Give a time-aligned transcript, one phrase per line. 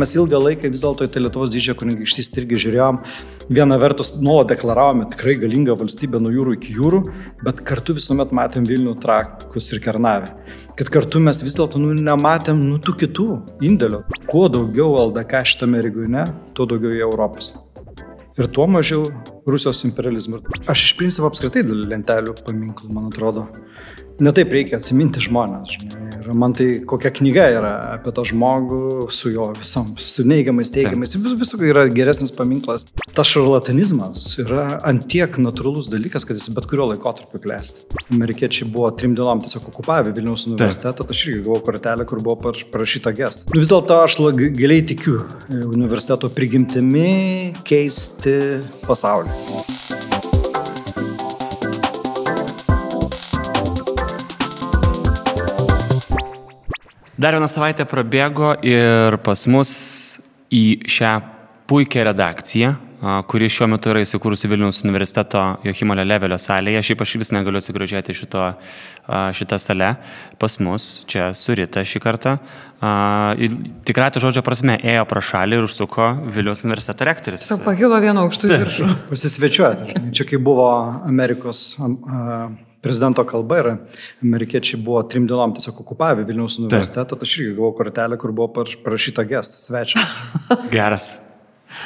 [0.00, 3.00] Mes ilgą laiką vis dėlto į tai Lietuvos didžiąją kunigaikštystę irgi žiūrėjom.
[3.52, 7.02] Viena vertus nuolat deklaravome tikrai galingą valstybę nuo jūrų iki jūrų,
[7.44, 10.32] bet kartu visuomet matėm Vilnių, Trakus ir Kernavę.
[10.78, 13.26] Kad kartu mes vis dėlto nu, nematėm nu, tų kitų
[13.68, 14.06] indėlių.
[14.30, 16.24] Kuo daugiau LDK šitame regione,
[16.56, 17.52] tuo daugiau į Europos
[18.40, 19.10] ir tuo mažiau
[19.50, 20.40] Rusijos imperializmo.
[20.70, 23.48] Aš iš principo apskritai dėl lentelių paminklų, man atrodo.
[24.20, 25.76] Netaip reikia atsiminti žmonės.
[25.76, 26.00] Žinai.
[26.20, 31.16] Ir man tai kokia knyga yra apie tą žmogų su jo visom, su neigiamais, teigiamais.
[31.16, 32.84] Vis, visų yra geresnis paminklas.
[33.16, 37.86] Tas šarlatanizmas yra antiek natūralus dalykas, kad jis bet kurio laikotarpio klesti.
[38.12, 41.08] Amerikiečiai buvo trim dienom tiesiog okupavę Vilniaus universitetą.
[41.08, 43.48] Aš irgi gavau kortelę, kur buvo parašyta gest.
[43.50, 44.20] Nu, vis dėlto aš
[44.60, 48.36] giliai tikiu universiteto prigimtimi keisti
[48.84, 50.19] pasaulį.
[57.20, 59.70] Dar viena savaitė prabėgo ir pas mus
[60.48, 61.10] į šią
[61.68, 62.70] puikią redakciją,
[63.28, 66.80] kuri šiuo metu yra įsikūrusi Vilniaus universiteto Johimo Levelio salėje.
[66.88, 68.46] Šiaip aš vis negaliu atsigrožėti šito,
[69.36, 69.90] šitą salę.
[70.40, 72.38] Pas mus čia surita šį kartą.
[72.80, 77.50] Tikrai to žodžio prasme ėjo pro šalį ir užsuko Vilniaus universiteto rektoris.
[77.66, 78.90] Pakilo vienu aukštu viršų.
[79.12, 80.08] Pasisvečiuoti.
[80.16, 80.72] Čia kai buvo
[81.04, 81.74] Amerikos.
[81.84, 82.48] Uh,
[82.80, 83.70] prezidento kalba ir
[84.22, 88.64] amerikiečiai buvo trim dienom tiesiog okupavę Vilniaus universitetą, tai aš irgi gavau kortelę, kur buvo
[88.84, 90.06] parašyta gestas, svečias.
[90.76, 91.12] Geras.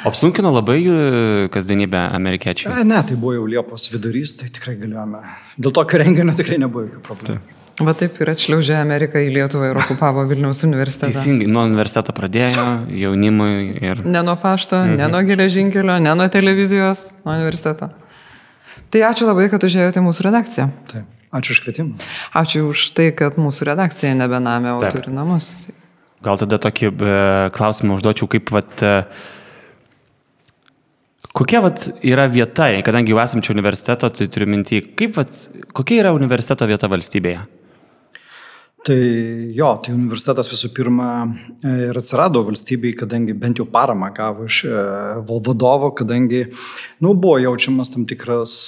[0.05, 0.79] Apsunkino labai
[1.53, 2.71] kasdienybę amerikiečiai?
[2.73, 5.21] A, ne, tai buvo jau Liepos vidurys, tai tikrai galėjome.
[5.61, 7.37] Dėl tokio renginio tikrai nebuvo jokių problemų.
[7.37, 7.61] Taip.
[7.85, 11.11] Va taip ir atšliaužė Ameriką į Lietuvą ir okupavo Vilniaus universitetą.
[11.11, 12.63] Teisingai, nuo universiteto pradėjo,
[13.01, 13.51] jaunimui
[13.83, 13.99] ir...
[14.07, 14.95] Ne nuo pašto, mhm.
[15.01, 17.91] ne nuo geležinkelio, ne nuo televizijos, nuo universiteto.
[18.93, 20.69] Tai ačiū labai, kad užėjote į mūsų redakciją.
[20.91, 21.11] Taip.
[21.35, 21.97] Ačiū už kvietimą.
[22.37, 25.67] Ačiū už tai, kad mūsų redakcija nebenamė, turi namus.
[26.23, 27.15] Gal tada tokį e,
[27.55, 28.93] klausimą užduočiau, kaip vat, e,
[31.35, 35.35] kokia vat, yra vieta, kadangi jau esam čia universiteto, tai turiu mintį, kaip vat,
[35.75, 37.43] kokia yra universiteto vieta valstybėje?
[38.85, 38.97] Tai
[39.57, 44.59] jo, tai universitetas visų pirma e, ir atsirado valstybei, kadangi bent jau paramą gavo iš
[44.69, 44.73] e,
[45.25, 46.43] vadovo, kadangi
[47.01, 48.59] nu, buvo jaučiamas tam tikras,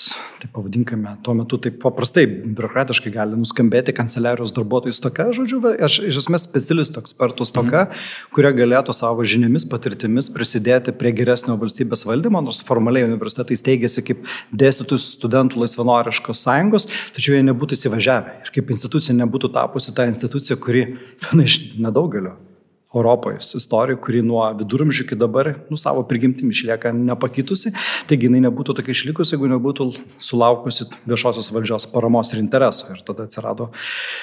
[0.41, 6.17] tai pavadinkime, tuo metu taip paprastai, biurokratiškai gali nuskambėti kanceliarijos darbuotojų stoka, žodžiu, aš iš
[6.23, 8.01] esmės specialistų ekspertų stoka, mm.
[8.33, 14.25] kurie galėtų savo žiniomis, patirtimis prisidėti prie geresnio valstybės valdymo, nors formaliai universitetai steigėsi kaip
[14.49, 20.59] dėstytojų studentų laisvanoriškos sąjungos, tačiau jie nebūtų įsivažiavę ir kaip institucija nebūtų tapusi tą institucija,
[20.61, 20.85] kuri
[21.23, 22.37] viena iš nedaugelio
[22.95, 27.73] Europoje istorijų, kuri nuo viduramžių iki dabar, nu, savo prigimtimi išlieka nepakitusi,
[28.07, 29.87] taigi jinai nebūtų tokia išlikusi, jeigu nebūtų
[30.23, 32.95] sulaukusi viešosios valdžios paramos ir interesų.
[32.95, 33.69] Ir tada atsirado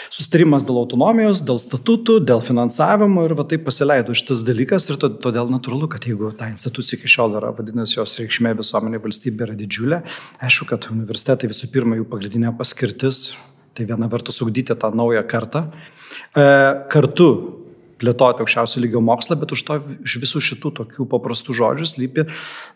[0.09, 5.53] sustarimas dėl autonomijos, dėl statutų, dėl finansavimo ir va taip pasileido šitas dalykas ir todėl
[5.53, 10.05] natūralu, kad jeigu ta institucija iki šiol yra, vadinasi, jos reikšmė visuomenė valstybė yra didžiulė,
[10.41, 13.34] aišku, kad universitetai visų pirma jų pagrindinė paskirtis
[13.74, 15.66] Tai viena vertus ugdyti tą naują kartą,
[16.36, 16.44] e,
[16.92, 17.28] kartu
[18.04, 22.26] plėtoti aukščiausio lygio mokslą, bet už to iš visų šitų tokių paprastų žodžių slypi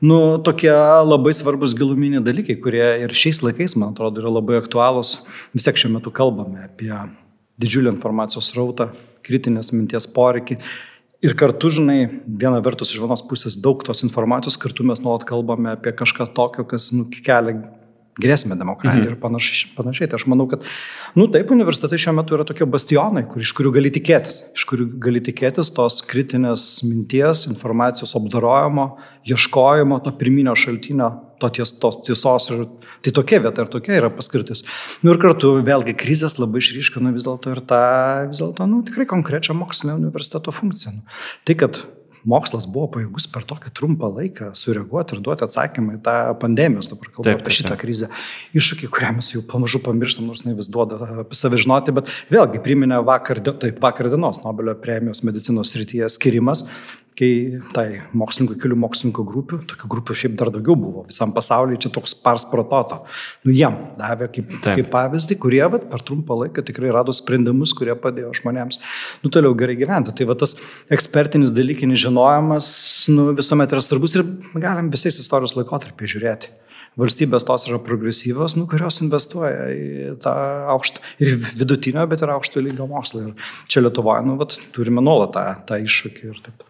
[0.04, 5.18] nu, tokie labai svarbus giluminiai dalykai, kurie ir šiais laikais, man atrodo, yra labai aktualūs.
[5.56, 6.92] Vis tiek šiuo metu kalbame apie
[7.58, 8.92] didžiulį informacijos rautą,
[9.26, 10.60] kritinės minties poreikį.
[11.26, 15.72] Ir kartu, žinai, viena vertus iš vienos pusės daug tos informacijos, kartu mes nuolat kalbame
[15.74, 17.56] apie kažką tokio, kas nu, kelia
[18.22, 19.14] grėsmę demokratijai mhm.
[19.16, 20.10] ir panašiai, panašiai.
[20.10, 20.66] Tai aš manau, kad,
[21.18, 24.88] nu taip, universitetai šiuo metu yra tokie bastionai, kur, iš kurių gali tikėtis, iš kurių
[25.02, 28.90] gali tikėtis tos kritinės minties, informacijos apdarojimo,
[29.28, 32.48] ieškojimo, to pirminio šaltinio, to ties, tos tiesos.
[32.54, 32.64] Ir,
[33.04, 34.64] tai tokia vieta ir tokia yra paskirtis.
[35.04, 37.84] Nu ir kartu vėlgi krizės labai išryškino vis dėlto ir tą,
[38.32, 40.98] vis dėlto, nu tikrai konkrečią mokslinę universiteto funkciją.
[40.98, 41.80] Nu, tai, kad
[42.28, 47.12] mokslas buvo pajėgus per tokį trumpą laiką sureaguoti ir duoti atsakymą į tą pandemijos, dabar
[47.14, 48.10] kalbu apie šitą krizę,
[48.58, 52.62] iššūkį, kurią mes jau pamažu pamirštam, nors ne vis duoda apie save žinoti, bet vėlgi
[52.64, 56.66] priminė vakar, taip, vakar dienos Nobelio premijos medicinos srityje skirimas,
[57.18, 57.30] kai
[57.74, 57.86] tai
[58.16, 62.46] mokslininkų, kelių mokslininkų grupių, tokių grupių šiaip dar daugiau buvo visam pasaulyje, čia toks pars
[62.50, 63.00] prototo.
[63.46, 64.78] Nu, jiem davė kaip, Taip.
[64.78, 68.80] kaip pavyzdį, kurie vat, per trumpą laiką tikrai rado sprendimus, kurie padėjo žmonėms
[69.24, 70.14] nu, toliau gerai gyventi.
[70.14, 70.54] Tai va tas
[70.94, 72.70] ekspertinis dalykinis žinojimas
[73.14, 76.54] nu, visuomet yra svarbus ir galim visais istorijos laikotarpiai žiūrėti
[76.98, 80.32] valstybės tos yra progresyvios, nu, kurios investuoja į tą
[80.74, 83.28] aukštą ir vidutinio, bet ir aukšto lygio mokslą.
[83.28, 86.67] Ir čia Lietuvoje, nu, vat, turime nuolat tą, tą iššūkį ir taip.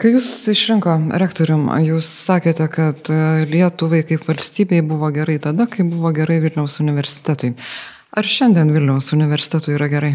[0.00, 3.18] Kai jūs išrinko rektorium, jūs sakėte, kad e,
[3.48, 7.54] Lietuvai kaip valstybei buvo gerai tada, kai buvo gerai Vilniaus universitetui.
[8.16, 10.14] Ar šiandien Vilniaus universitetui yra gerai?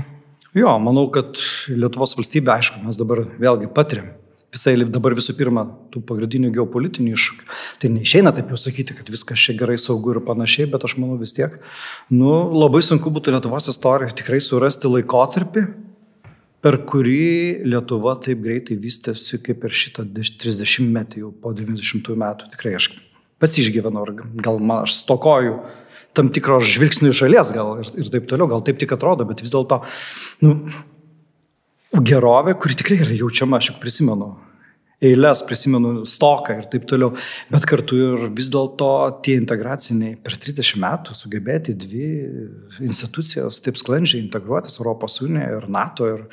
[0.57, 1.39] Jo, manau, kad
[1.71, 4.11] Lietuvos valstybė, aišku, mes dabar vėlgi patiriam
[4.51, 5.63] visai dabar visų pirma
[5.93, 7.45] tų pagrindinių geopolitinių iššūkių.
[7.81, 11.15] Tai neišeina taip jau sakyti, kad viskas čia gerai saugu ir panašiai, bet aš manau
[11.21, 11.55] vis tiek,
[12.11, 15.65] nu, labai sunku būtų Lietuvos istorijoje tikrai surasti laikotarpį,
[16.61, 22.51] per kurį Lietuva taip greitai vystėsi kaip per šitą 30 metį jau po 90 metų.
[22.55, 22.91] Tikrai aš
[23.41, 24.05] pats išgyvenau
[24.45, 25.57] gal man aš stokoju
[26.17, 29.53] tam tikro žvilgsnių šalies gal ir, ir taip toliau, gal taip tik atrodo, bet vis
[29.53, 29.79] dėlto,
[30.43, 30.57] nu,
[31.95, 34.33] gerovė, kuri tikrai yra jaučiama, aš juk prisimenu
[35.01, 37.11] eilės, prisimenu stoką ir taip toliau,
[37.51, 38.89] bet kartu ir vis dėlto
[39.25, 42.09] tie integraciniai per 30 metų sugebėti dvi
[42.85, 46.27] institucijos taip sklandžiai integruotis Europos Unijoje ir NATO ir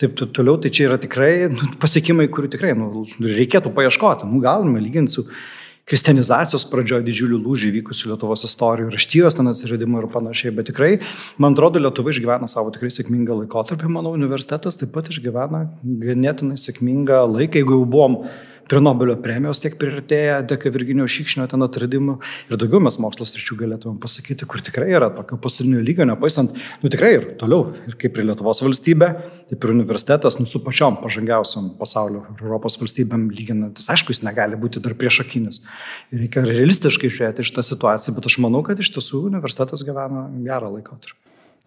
[0.00, 4.28] taip toliau, tai čia yra tikrai nu, pasiekimai, kurių tikrai nu, reikėtų paieškoti.
[4.28, 5.26] Nu, galime lyginti su
[5.90, 10.92] kristianizacijos pradžioje didžiulių lūžių vykusių Lietuvos istorijų, raštijos ten atsiradimų ir panašiai, bet tikrai,
[11.42, 17.24] man atrodo, Lietuva išgyvena savo tikrai sėkmingą laikotarpį, manau, universitetas taip pat išgyvena ganėtinai sėkmingą
[17.34, 18.20] laiką, jeigu jau buvom
[18.70, 22.16] prie Nobelio premijos tiek priartėję dėka Virginijos Šikšnio ten atradimų
[22.50, 26.90] ir daugiau mes mokslo sričių galėtumėm pasakyti, kur tikrai yra tokio pasaulinio lygio, nepaisant, nu
[26.92, 29.08] tikrai ir toliau, ir kaip ir Lietuvos valstybė,
[29.50, 34.82] taip ir universitetas, nu su pačiom pažangiausiam pasaulio Europos valstybėm lyginantis, aišku, jis negali būti
[34.84, 35.64] dar priešakinis.
[36.14, 41.18] Reikia realistiškai žiūrėti šitą situaciją, bet aš manau, kad iš tiesų universitetas gyvena gerą laikotarpį.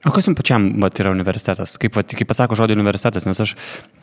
[0.03, 1.77] O kas jums pačiam vat, yra universitetas?
[1.79, 3.53] Kaip, vat, kaip pasako žodį universitetas, nes aš,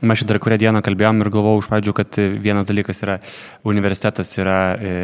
[0.00, 3.19] mes šitą dar kurią dieną kalbėjom ir galvojau iš pradžių, kad vienas dalykas yra
[3.69, 4.94] universitetas, yra e,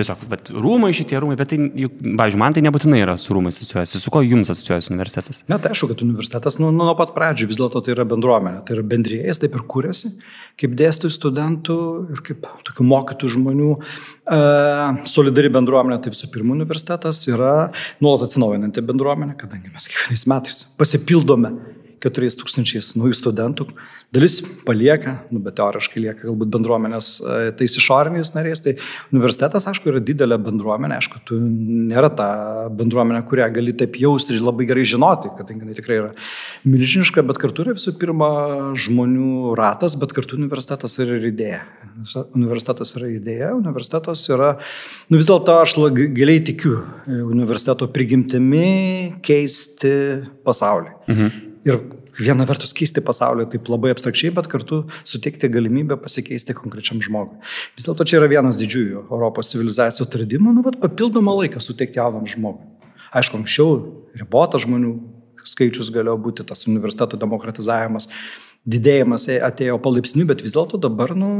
[0.00, 4.00] tiesiog vat, rūmai šitie rūmai, bet tai, pavyzdžiui, man tai nebūtinai yra su rūmai asociuojasi.
[4.00, 5.42] Su ko jums asociuojasi universitetas?
[5.52, 8.78] Na, tai aišku, kad universitetas nu, nuo pat pradžių vis dėlto tai yra bendruomenė, tai
[8.78, 10.14] yra bendrėjas, taip ir kūrėsi,
[10.60, 11.78] kaip dėstytojų studentų
[12.16, 13.70] ir kaip tokių mokytų žmonių.
[15.10, 17.70] Solidari bendruomenė, tai visų pirma universitetas yra
[18.02, 21.50] nuolat atsinaujinanti bendruomenė, kadangi mes kiekvienais metais pasipildome
[22.00, 23.66] 4000 naujų studentų.
[24.14, 28.62] Dalis palieka, nu, bet teoriškai lieka galbūt bendruomenės e, tais išoriniais nariais.
[28.64, 28.74] Tai
[29.12, 32.28] universitetas, aišku, yra didelė bendruomenė, aišku, tu nėra ta
[32.76, 36.12] bendruomenė, kurią gali taip jausti ir labai gerai žinoti, kadangi jinai tikrai yra
[36.68, 38.30] milžiniška, bet kartu yra visų pirma
[38.80, 41.60] žmonių ratas, bet kartu universitetas yra ir idėja.
[42.38, 44.54] Universitetas yra idėja, universitetas yra,
[45.12, 45.76] nu vis dėlto aš
[46.16, 49.94] giliai tikiu e, universiteto prigimtimi keisti
[50.46, 50.96] pasaulį.
[51.10, 51.78] Mhm ir
[52.20, 57.40] viena vertus keisti pasaulį taip labai abstrakčiai, bet kartu suteikti galimybę pasikeisti konkrečiam žmogui.
[57.76, 62.28] Vis dėlto čia yra vienas didžiųjų Europos civilizacijų atradimų, nu, bet papildomą laiką suteikti jaunam
[62.28, 62.68] žmogui.
[63.16, 63.80] Aišku, anksčiau
[64.18, 64.94] ribotas žmonių
[65.48, 68.10] skaičius galėjo būti tas universitetų demokratizavimas,
[68.68, 71.30] didėjimas atėjo palaipsniui, bet vis dėlto dabar, nu,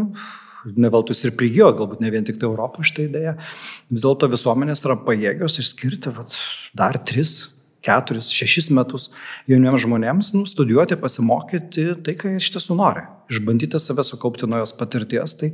[0.77, 3.37] neveltus ir prigijo, galbūt ne vien tik tai Europo šitą idėją,
[3.93, 6.37] vis dėlto visuomenės yra pajėgios išskirti vat,
[6.77, 7.51] dar tris
[7.85, 9.09] keturis, šešis metus
[9.51, 13.07] jauniems žmonėms nu, studijuoti, pasimokyti tai, ką iš tiesų nori.
[13.31, 15.37] Išbandyti save sukaupti naujos patirties.
[15.39, 15.53] Tai,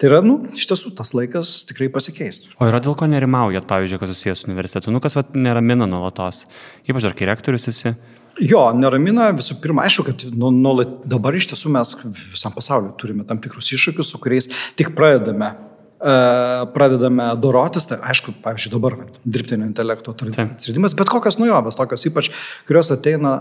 [0.00, 2.40] tai yra, nu, iš tiesų, tas laikas tikrai pasikeis.
[2.58, 4.94] O yra dėl ko nerimaujat, pavyzdžiui, kas susijęs su universitetu?
[4.94, 6.46] Nu, kas vat, neramina nuolatos?
[6.88, 7.94] Ypač ar kai rektorius esi?
[8.38, 10.74] Jo, neramina visų pirma, aišku, kad nu, nu,
[11.10, 11.94] dabar iš tiesų mes
[12.32, 14.46] visam pasauliu turime tam tikrus iššūkius, su kuriais
[14.78, 15.56] tik pradedame
[15.98, 22.30] pradedame dorotis, tai aišku, pavyzdžiui, dabar dirbtinio intelekto atsiradimas, bet kokios naujovės, tokios ypač,
[22.68, 23.38] kurios ateina,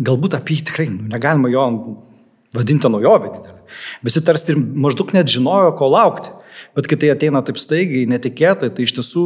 [0.00, 1.66] galbūt apie jį tikrai nu, negalima jo
[2.56, 3.58] vadinti naujovė didelė.
[4.06, 6.32] Visi tarsi maždaug net žinojo, ko laukti.
[6.76, 9.22] Bet kai tai ateina taip staigiai, netikėtai, tai iš tiesų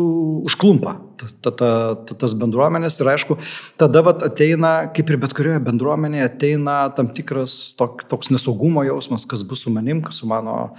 [0.49, 1.71] užklumpa ta, ta, ta,
[2.07, 3.37] ta, tas bendruomenės ir aišku,
[3.81, 9.27] tada vat, ateina, kaip ir bet kurioje bendruomenėje, ateina tam tikras tok, toks nesaugumo jausmas,
[9.29, 10.77] kas bus su manim, kas su mano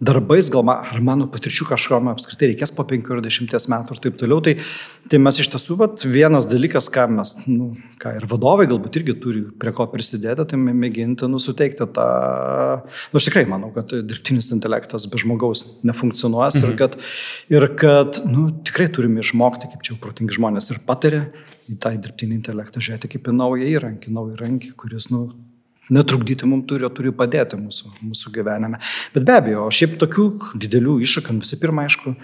[0.00, 4.38] darbais, gal man, ar mano patirčių kažkam apskritai reikės po 50 metų ir taip toliau.
[4.46, 4.54] Tai,
[5.10, 9.16] tai mes iš tiesų, vat, vienas dalykas, ką mes, nu, ką ir vadovai galbūt irgi
[9.18, 12.06] turi prie ko prisidėti, tai mėginti nusuteikti tą,
[13.10, 16.70] nu, aš tikrai manau, kad dirbtinis intelektas be žmogaus nefunkcionuos mhm.
[16.70, 16.96] ir kad,
[17.56, 21.26] ir kad nu, tikrai turime išmokti, kaip čia jau protingi žmonės ir patarė
[21.68, 25.26] į tą dirbtinį intelektą žiūrėti kaip į naują įrankį, naują įrankį, kuris, nu,
[25.94, 28.82] netrukdyti mums turi, turi padėti mūsų, mūsų gyvenime.
[29.14, 30.28] Bet be abejo, šiaip tokių
[30.66, 32.14] didelių iššūkių, visų pirma, aišku,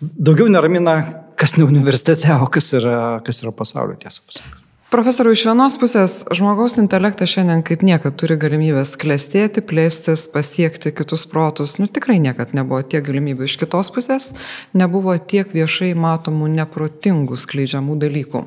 [0.00, 0.96] daugiau neramina,
[1.40, 4.66] kas ne universitete, o kas yra, kas yra pasaulio tiesą pasakyti.
[4.90, 11.28] Profesoriu, iš vienos pusės žmogaus intelektas šiandien kaip niekad turi galimybės klestėti, plėstis, pasiekti kitus
[11.30, 11.76] protus.
[11.78, 13.46] Nu tikrai niekad nebuvo tiek galimybių.
[13.46, 14.32] Iš kitos pusės
[14.74, 18.42] nebuvo tiek viešai matomų neprotingų skleidžiamų dalykų.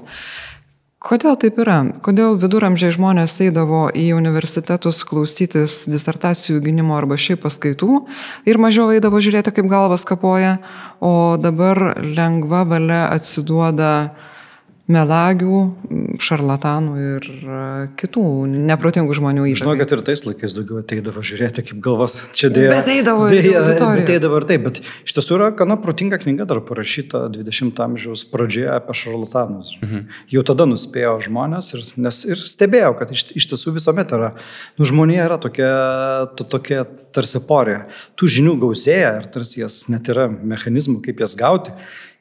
[1.04, 1.82] Kodėl taip yra?
[2.00, 8.06] Kodėl viduramžiai žmonės eidavo į universitetus klausytis disertacijų gynimo arba šiaip paskaitų
[8.48, 10.62] ir mažiau eidavo žiūrėti, kaip galvas kapoja,
[11.04, 14.14] o dabar lengva valia atsiduoda
[14.88, 15.60] melagių,
[16.22, 17.60] šarlatanų ir e,
[17.98, 18.24] kitų
[18.70, 19.62] neprotingų žmonių įtakai.
[19.64, 22.74] Žinau, kad ir tais laikais daugiau ateidavo žiūrėti, kaip galvas čia dėja.
[22.76, 24.04] Bet eidavo į dėja, auditoriją.
[24.04, 28.26] bet eidavo ir taip, bet iš tiesų yra gana protinga knyga dar parašyta 20-ojo amžiaus
[28.30, 29.74] pradžioje apie šarlatanus.
[29.82, 30.06] Mhm.
[30.36, 34.34] Jau tada nuspėjo žmonės ir, nes, ir stebėjau, kad iš, iš tiesų visuomet yra,
[34.78, 35.74] nu žmonija yra tokia,
[36.38, 37.84] to, tokia tarsi porė.
[38.20, 41.74] Tų žinių gausėja ir tarsi jas net yra mechanizmų, kaip jas gauti.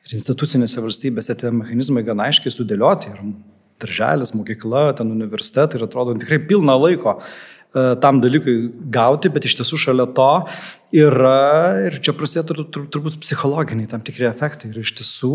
[0.03, 3.13] Ir institucinėse valstybėse tie mechanizmai gana aiškiai sudėlioti.
[3.13, 3.21] Ir
[3.83, 8.57] darželis, mokykla, ten universitetai ir atrodo tikrai pilna laiko e, tam dalykui
[8.95, 10.31] gauti, bet iš tiesų šalia to
[11.05, 14.73] yra, ir čia prasideda tur, tur, turbūt psichologiniai tam tikri efektai.
[14.73, 15.35] Ir iš tiesų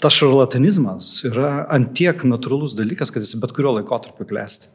[0.00, 4.70] tas šarlatanizmas yra antiek natūralus dalykas, kad jis bet kurio laikotarpio klesti.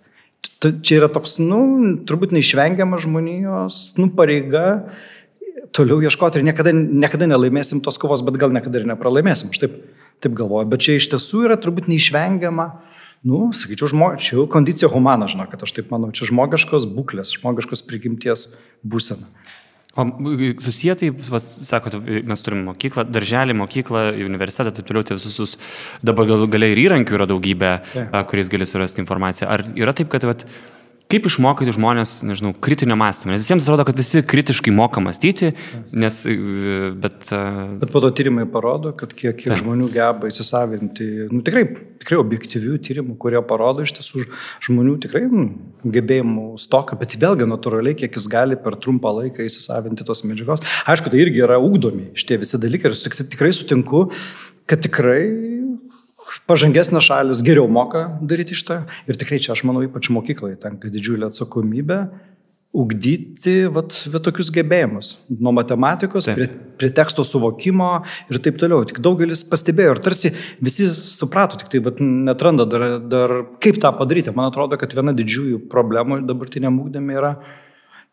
[0.61, 1.59] Čia yra toks, nu,
[2.05, 4.65] turbūt neišvengiama žmonijos, nu, pareiga
[5.75, 9.51] toliau ieškoti ir niekada, niekada nelaimėsim tos kovos, bet gal niekada ir nepralaimėsim.
[9.51, 9.63] Aš
[10.23, 10.69] taip, galvoju.
[10.71, 12.69] Bet čia iš tiesų yra turbūt neišvengiama,
[13.25, 17.35] nu, sakyčiau, žmo, čia jau kondicija humana, žinau, kad aš taip manau, čia žmogiškos būklės,
[17.39, 18.51] žmogiškos prigimties
[18.85, 19.29] būsena.
[19.95, 20.03] O
[20.59, 25.55] susiję tai, va, sakote, mes turime mokyklą, darželį, mokyklą, universitetą, taip toliau, tai visus,
[26.03, 28.17] dabar gal, galiai ir įrankių yra daugybė, yeah.
[28.27, 29.47] kuriais gali surasti informaciją.
[29.47, 30.35] Ar yra taip, kad, va,
[31.05, 33.35] Kaip išmokyti žmonės, nežinau, kritinio mąstymo?
[33.35, 35.51] Nes visiems atrodo, kad visi kritiškai moka mąstyti,
[35.93, 36.37] nes, e,
[36.97, 37.27] bet...
[37.29, 37.41] E,
[37.83, 41.67] bet po to tyrimai parodo, kad kiek, kiek žmonių geba įsisavinti, nu, tikrai,
[42.01, 44.25] tikrai objektyvių tyrimų, kurie parodo iš tiesų
[44.65, 45.45] žmonių tikrai nu,
[45.85, 50.65] gebėjimų stoką, bet vėlgi natūraliai, kiek jis gali per trumpą laiką įsisavinti tos medžiagos.
[50.89, 54.07] Aišku, tai irgi yra ugdomi šitie visi dalykai ir tikrai sutinku,
[54.65, 55.21] kad tikrai
[56.49, 58.83] pažangesnės šalis geriau moka daryti šitą.
[59.09, 61.99] Ir tikrai čia, aš manau, ypač mokyklai tenka didžiulė atsakomybė
[62.75, 65.11] ugdyti vat, vat tokius gebėjimus.
[65.31, 66.35] Nuo matematikos Taip.
[66.35, 66.47] prie,
[66.81, 67.89] prie teksto suvokimo
[68.31, 68.83] ir taip toliau.
[68.87, 70.33] Tik daugelis pastebėjo ir tarsi
[70.63, 74.33] visi suprato, tik tai vat, netranda dar, dar kaip tą padaryti.
[74.35, 77.33] Man atrodo, kad viena didžiųjų problemų dabartiniam ugdėme yra,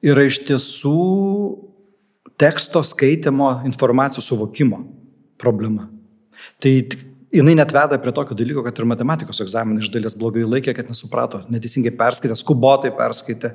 [0.04, 0.96] yra iš tiesų
[2.38, 4.84] teksto skaitimo informacijos suvokimo
[5.42, 5.88] problema.
[6.62, 10.44] Tai tik jinai net veda prie tokio dalyko, kad ir matematikos egzaminą iš dalies blogai
[10.46, 13.54] laikė, kad nesuprato, neteisingai perskaitė, skubotai perskaitė,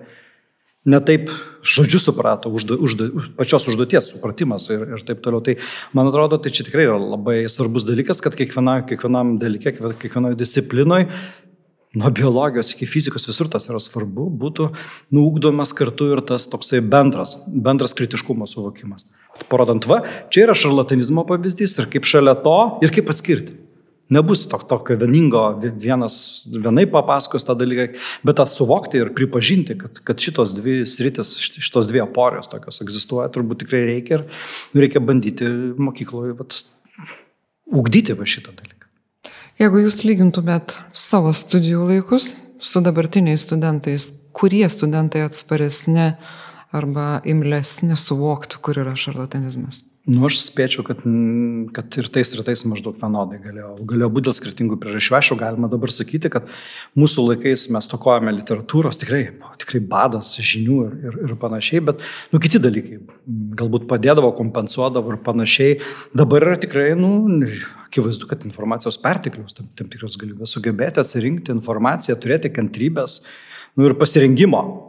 [0.87, 1.29] netaip
[1.67, 5.43] žodžiu suprato, užda, užda, pačios užduoties supratimas ir, ir taip toliau.
[5.43, 5.57] Tai
[5.97, 11.11] man atrodo, tai čia tikrai yra labai svarbus dalykas, kad kiekviena, kiekvienam dalykė, kiekvienoje disciplinoje
[11.97, 14.69] nuo biologijos iki fizikos visur tas yra svarbu, būtų
[15.15, 19.07] nuugdomas kartu ir tas toksai bendras, bendras kritiškumo suvokimas.
[19.51, 20.01] Parodant, va,
[20.33, 23.66] čia yra šarlatanizmo pavyzdys ir kaip šalia to ir kaip atskirti.
[24.09, 25.41] Nebus to, tokio vieningo,
[25.75, 27.89] vienas vienai papasakos tą dalyką,
[28.23, 33.27] bet tą suvokti ir pripažinti, kad, kad šitos dvi sritis, šitos dvi aporijos tokios egzistuoja,
[33.35, 34.25] turbūt tikrai reikia ir
[34.79, 36.61] reikia bandyti mokykloje vat,
[37.67, 38.87] ugdyti va šitą dalyką.
[39.59, 46.13] Jeigu jūs lygintumėt savo studijų laikus su dabartiniais studentais, kurie studentai atsparesni
[46.71, 49.83] arba imlesni suvokti, kur yra šarlatanizmas?
[50.07, 51.01] Nu, aš spėčiau, kad,
[51.75, 55.15] kad ir tais ir tais maždaug vienodai galėjo, galėjo būti dėl skirtingų priežasčių.
[55.17, 56.47] Aišku, galima dabar sakyti, kad
[56.95, 59.25] mūsų laikais mes tokojame literatūros, tikrai,
[59.59, 63.01] tikrai badas, žinių ir, ir, ir panašiai, bet nu, kiti dalykai
[63.59, 65.81] galbūt padėdavo, kompensuodavo ir panašiai.
[66.15, 67.43] Dabar yra tikrai, nu,
[67.89, 73.25] akivaizdu, kad informacijos perteklius, tam, tam tikros galimybės sugebėti atsirinkti informaciją, turėti kantrybės
[73.75, 74.86] nu, ir pasirengimo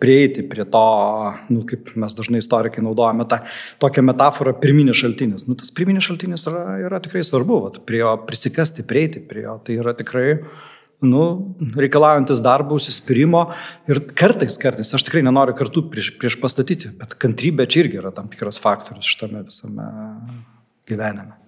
[0.00, 0.82] prieiti prie to,
[1.52, 3.40] nu, kaip mes dažnai istorikai naudojame tą
[3.82, 5.46] tokią metaforą, pirminis šaltinis.
[5.48, 9.56] Nu, tas pirminis šaltinis yra, yra tikrai svarbu, vat, prie jo prisikasti, prieiti prie jo.
[9.64, 10.36] Tai yra tikrai
[11.00, 11.24] nu,
[11.80, 13.46] reikalaujantis darbo, užsispyrimo
[13.88, 18.12] ir kartais, kartais, aš tikrai nenoriu kartu prieš, prieš pastatyti, bet kantrybė čia irgi yra
[18.16, 19.86] tam tikras faktorius šitame visame
[20.88, 21.38] gyvenime.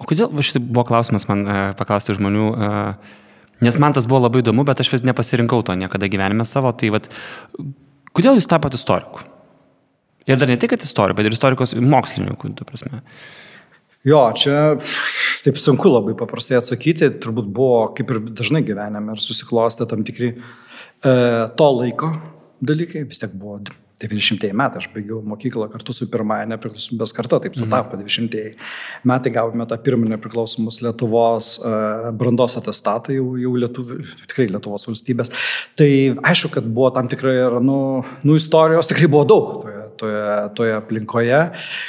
[0.00, 2.70] O kodėl, šitai buvo klausimas man e, paklausti žmonių, e,
[3.64, 6.72] Nes man tas buvo labai įdomu, bet aš vis nepasirinkau to niekada gyvenime savo.
[6.76, 7.08] Tai vad,
[8.16, 9.24] kodėl jūs tapote istoriku?
[10.26, 13.00] Ir dar ne tik istoriku, bet ir istorikos mokslininku, tu prasme.
[14.06, 14.76] Jo, čia
[15.42, 20.32] taip sunku labai paprastai atsakyti, turbūt buvo, kaip ir dažnai gyvenime, ir susiklostė tam tikri
[20.34, 20.38] e,
[21.58, 22.12] to laiko
[22.66, 23.60] dalykai, vis tiek buvo
[24.02, 28.04] 90 metai, aš baigiau mokyklą kartu su pirmąją nepriklausomybės karta, taip sutapo, mhm.
[28.04, 33.94] 90 metai gavome tą pirmą nepriklausomos Lietuvos uh, brandos atestatą, jau, jau Lietuv,
[34.26, 35.32] tikrai Lietuvos valstybės.
[35.80, 35.88] Tai
[36.28, 37.78] aišku, kad buvo tam tikrai, nu,
[38.26, 40.26] nu istorijos tikrai buvo daug toje, toje,
[40.60, 41.40] toje aplinkoje.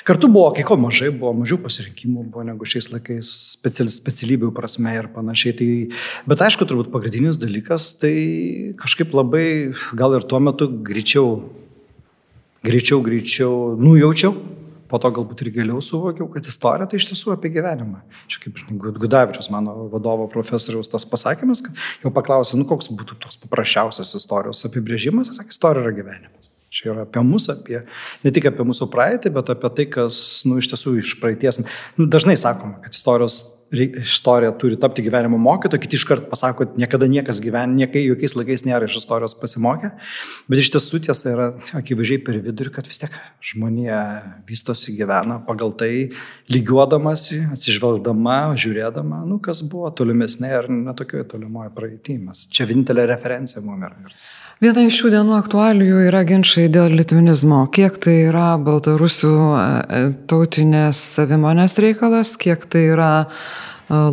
[0.08, 4.96] Kartu buvo kai ko mažai, buvo mažiau pasirinkimų, buvo negu šiais laikais speciali, specialybių prasme
[4.96, 5.60] ir panašiai.
[5.60, 5.70] Tai,
[6.32, 8.16] bet aišku, turbūt pagrindinis dalykas, tai
[8.80, 11.42] kažkaip labai gal ir tuo metu greičiau
[12.68, 14.36] greičiau, greičiau nujaučiau
[14.88, 18.02] po to galbūt ir giliau suvokiau, kad istorija tai iš tiesų apie gyvenimą.
[18.32, 18.62] Čia kaip
[19.02, 24.64] Gudavičius, mano vadovo profesoriaus tas pasakymas, kad jau paklausė, nu koks būtų toks paprasčiausias istorijos
[24.70, 26.54] apibrėžimas, jis sakė, istorija yra gyvenimas.
[26.74, 27.82] Čia yra apie mus, apie,
[28.26, 31.62] ne tik apie mūsų praeitį, bet apie tai, kas, nu, iš tiesų iš praeities.
[32.00, 33.40] Nu, dažnai sakoma, kad istorijos
[33.72, 38.64] istorija turi tapti gyvenimo mokytoju, kiti iškart pasako, kad niekada niekas gyven, niekai, jokiais laikais
[38.68, 39.92] nėra iš istorijos pasimokę,
[40.48, 41.48] bet iš tiesų tiesa yra
[41.82, 43.18] akivaizdžiai per vidurį, kad vis tiek
[43.52, 44.00] žmonija
[44.48, 45.92] vystosi gyvena pagal tai,
[46.52, 52.20] lygiuodamasi, atsižvelgdama, žiūrėdama, nu, kas buvo tolimesnė ar netokioje tolimoje praeitį.
[52.54, 54.18] Čia vienintelė referencija mums yra.
[54.58, 57.60] Viena iš šių dienų aktualijų yra ginčiai dėl litvinizmo.
[57.70, 63.28] Kiek tai yra baltarusių e, e, tautinės savimonės reikalas, kiek tai yra e,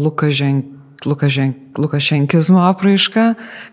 [0.03, 0.67] Lukaženk,
[1.09, 3.25] Lukaženk, Lukašenkizmo apraiška,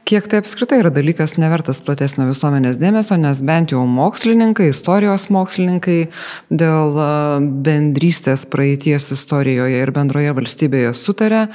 [0.07, 5.97] kiek tai apskritai yra dalykas nevertas platesnio visuomenės dėmesio, nes bent jau mokslininkai, istorijos mokslininkai
[6.47, 7.01] dėl
[7.67, 11.49] bendrystės praeities istorijoje ir bendroje valstybėje sutarė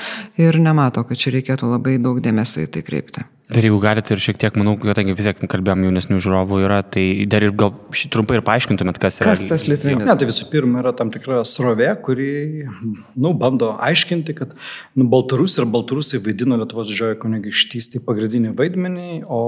[0.44, 3.24] ir nemato, kad čia reikėtų labai daug dėmesio į tai kreipti.
[3.46, 7.04] Dar jeigu galite ir šiek tiek, manau, kadangi vis tiek kalbėjom jaunesnių žiūrovų yra, tai
[7.30, 9.30] dar ir gal šį trumpai ir paaiškintumėt, kas yra.
[9.30, 10.02] Kas tas litvinis?
[10.02, 12.66] Ne, tai visų pirma yra tam tikra srovė, kuri,
[13.14, 14.56] nu, bando aiškinti, kad
[14.98, 19.42] nu, Baltarus ir Baltarusai vaidino Lietuvos didžiojo kunigaikštystį pagrindinį vaidmenį, o,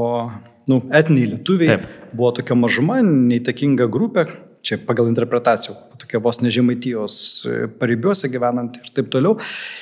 [0.70, 1.90] nu, etniniai lietuviai Taip.
[2.14, 4.28] buvo tokia mažuma, neįtakinga grupė,
[4.66, 7.18] čia pagal interpretacijų, tokia vos nežemaitijos
[7.80, 9.36] paribiuose gyvenant ir taip toliau.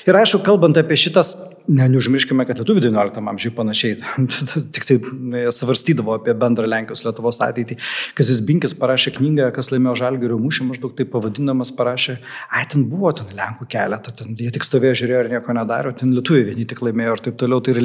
[0.08, 1.34] Ir aišku, kalbant apie šitas,
[1.68, 3.96] ne, neužmirškime, kad lietuvių 19 amžiuje panašiai,
[4.74, 4.98] tik tai
[5.54, 7.78] svarstydavo apie bendrą Lenkijos Lietuvos ateitį.
[8.18, 12.18] Kazis Binkis parašė knygą, kas laimėjo Žalgirio mūšį, maždaug taip pavadinamas, parašė,
[12.50, 16.14] ai, ten buvo ten Lenkų keletą, ten jie tik stovėjo, žiūrėjo ir nieko nedarė, ten
[16.16, 17.62] lietuviai vieni tik laimėjo ir taip toliau.
[17.64, 17.82] Tai ir,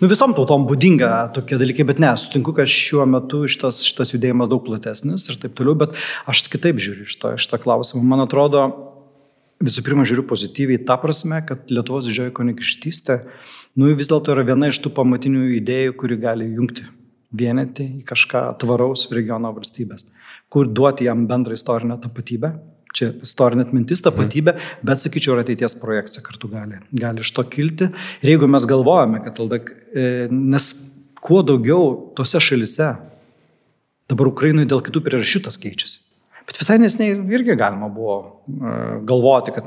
[0.00, 4.50] nu, visom tautom būdinga tokie dalykai, bet ne, sutinku, kad šiuo metu šitas, šitas judėjimas
[4.52, 5.96] daug platesnis ir taip toliau, bet
[6.28, 8.04] aš kitaip žiūriu šitą, šitą klausimą.
[8.06, 8.66] Man atrodo,
[9.64, 13.18] visų pirma, žiūriu pozityviai tą prasme, kad Lietuvos didžioji kunigaikštystė,
[13.80, 16.86] nu, vis dėlto yra viena iš tų pamatinių idėjų, kuri gali jungti,
[17.34, 20.06] vienyti į kažką tvaraus regiono valstybės,
[20.52, 22.56] kur duoti jam bendrą istorinę tapatybę.
[22.96, 24.54] Čia istorinė atmintis, tapatybė,
[24.88, 27.90] bet sakyčiau, ir ateities projekcija kartu gali, gali iš to kilti.
[28.24, 30.70] Ir jeigu mes galvojame, kad LDK, e, nes
[31.20, 32.94] kuo daugiau tose šalise,
[34.08, 36.07] dabar Ukrainoje dėl kitų priežasčių tas keičiasi.
[36.48, 39.66] Bet visai nesnei irgi galima buvo uh, galvoti, kad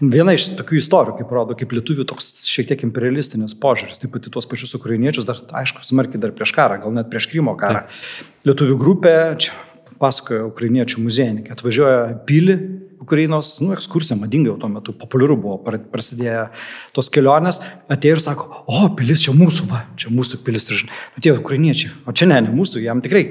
[0.00, 4.28] viena iš tokių istorijų, kaip rodo, kaip lietuvių toks šiek tiek imperialistinis požiūris, taip pat
[4.28, 7.86] į tuos pačius ukrainiečius, dar, aišku, smarkiai dar prieš karą, gal net prieš Krymo karą.
[7.88, 8.28] Taip.
[8.48, 9.56] Lietuvių grupė, čia
[10.00, 12.58] pasakoja ukrainiečių muziejininkai, atvažiuoja pilį
[13.08, 16.48] Ukrainos, nu, ekskursija madinga jau tuo metu, populiaru buvo, prasidėjo
[16.96, 20.82] tos kelionės, atėjo ir sako, o, pilis čia mūsų, va, čia mūsų pilis ir,
[21.14, 23.22] nu, tie ukrainiečiai, o čia ne, ne mūsų, jam tikrai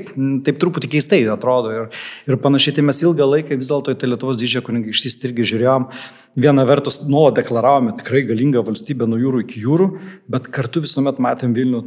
[0.47, 1.89] taip truputį keistai atrodo ir,
[2.25, 5.89] ir panašiai, tai mes ilgą laiką vis dėlto į tai Lietuvos didžiąją kunigaikštystę irgi žiūrėjom,
[6.47, 9.91] viena vertus nuolat deklaravome tikrai galingą valstybę nuo jūrų iki jūrų,
[10.31, 11.85] bet kartu visuomet matėm Vilnių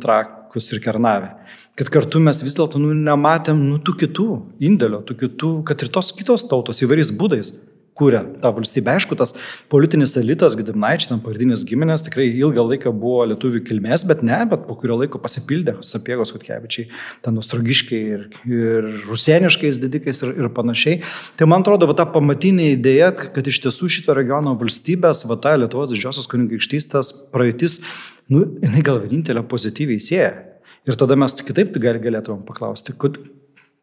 [0.51, 1.35] trakus ir Kernavę
[1.79, 4.27] kad kartu mes vis dėlto nu, nematėm nu, tų kitų
[4.61, 7.55] indėlio, tų kitų, kad ir tos kitos tautos įvairiais būdais
[7.99, 8.95] kūrė tą valstybę.
[8.97, 9.35] Aišku, tas
[9.73, 14.67] politinis elitas, Gidimnaičiai, tam pagrindinis giminės tikrai ilgą laiką buvo lietuvių kilmės, bet ne, bet
[14.69, 16.89] po kurio laiko pasipildė Sapiegos Kutkevičiai,
[17.25, 21.01] ten nostrogiškai ir, ir rusieniškais didikais ir, ir panašiai.
[21.41, 25.57] Tai man atrodo, va, ta pamatinė idėja, kad iš tiesų šito regiono valstybės, va ta
[25.59, 27.81] Lietuvos didžiosios kunigaikštystės praeitis,
[28.33, 30.33] nu, jinai gal vienintelė pozityviai sieja.
[30.89, 32.97] Ir tada mes kitaip galėtumėm paklausti,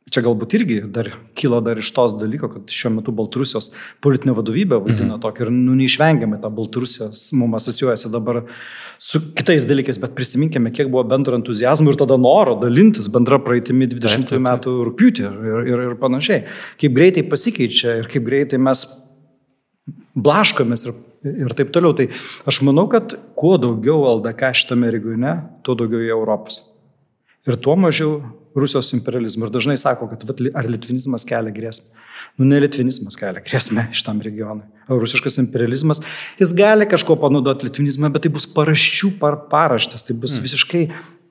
[0.08, 4.78] Čia galbūt irgi dar kilo dar iš tos dalyko, kad šiuo metu Baltarusijos politinė vadovybė
[4.80, 5.24] vadina mhm.
[5.26, 8.46] tokį ir nu, neišvengiamai ta Baltarusijos mums asocijuojasi dabar
[9.04, 13.90] su kitais dalykais, bet prisiminkime, kiek buvo bendro entuzijazmo ir tada noro dalintis bendra praeitimi
[13.92, 14.46] 20 taip, taip, taip.
[14.48, 16.46] metų rūpiutį ir, ir, ir panašiai.
[16.80, 18.86] Kaip greitai pasikeičia ir kaip greitai mes
[20.18, 20.98] blaškomės ir,
[21.48, 21.96] ir taip toliau.
[21.98, 22.08] Tai
[22.48, 26.64] aš manau, kad kuo daugiau LDK šitame regione, tuo daugiau į Europos.
[27.48, 28.20] Ir tuo mažiau
[28.62, 29.48] Rusijos imperializmą.
[29.48, 30.24] Ir dažnai sako, kad
[30.58, 31.94] ar litvinizmas kelia grėsmę.
[32.38, 34.68] Nu, ne litvinizmas kelia grėsmę šitam regionui.
[34.88, 36.04] O rusiškas imperializmas,
[36.40, 40.46] jis gali kažko panaudoti litvinizmą, bet tai bus paraščių par paraštės, tai bus mm.
[40.48, 40.84] visiškai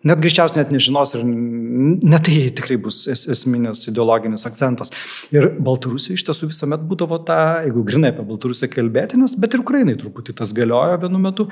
[0.07, 4.93] net greičiausiai net nežinos ir net tai tikrai bus es, esminis ideologinis akcentas.
[5.35, 9.65] Ir Baltarusija iš tiesų visuomet būdavo ta, jeigu grinai apie Baltarusiją kalbėti, nes, bet ir
[9.65, 11.49] Ukrainai truputį tas galiojo vienu metu,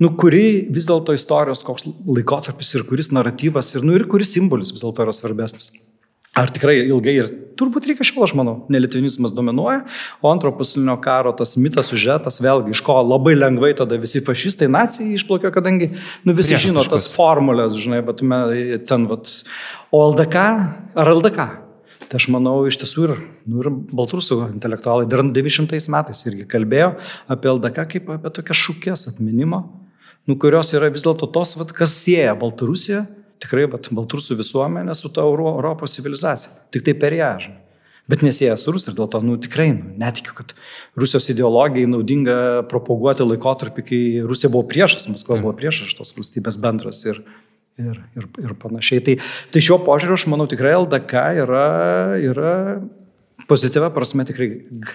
[0.00, 4.74] nu, kuri vis dėlto istorijos koks laikotarpis ir kuris naratyvas ir, nu, ir kuris simbolis
[4.74, 5.72] vis dėlto yra svarbesnis.
[6.38, 9.80] Ar tikrai ilgai ir turbūt reikia šiol, aš manau, nelitvinizmas dominuoja,
[10.22, 14.68] o antro pasaulinio karo tas mitas sužetas, vėlgi, iš ko labai lengvai tada visi fašistai,
[14.70, 15.90] nacijai išplaukė, kadangi,
[16.24, 18.22] nu visi Priešas žino tas formulės, žinai, bet
[18.88, 19.34] ten, vat,
[19.90, 20.46] o LDK,
[21.02, 21.50] ar LDK?
[22.10, 23.12] Tai aš manau, iš tiesų ir,
[23.50, 26.94] nu, ir baltrusų intelektualai dar 900 metais irgi kalbėjo
[27.30, 29.60] apie LDK kaip apie tokią šūkės atminimą,
[30.26, 33.04] nu, kurios yra vis dėlto tos, vat, kas sieja Baltarusiją,
[33.42, 36.52] tikrai vat, Baltrusų visuomenė su ta Europos civilizacija.
[36.74, 37.60] Tik tai per ją, žinai
[38.10, 40.54] bet nesieja su Rusija ir dėl to, nu, tikrai nu, netikiu, kad
[40.98, 42.36] Rusijos ideologijai naudinga
[42.70, 47.20] propaguoti laikotarpį, kai Rusija buvo priešas, Maskva buvo priešas tos valstybės bendras ir,
[47.78, 49.04] ir, ir, ir panašiai.
[49.06, 49.16] Tai,
[49.54, 51.66] tai šiuo požiūriu aš manau tikrai LDK yra,
[52.32, 52.54] yra
[53.50, 54.48] pozityvia prasme tikrai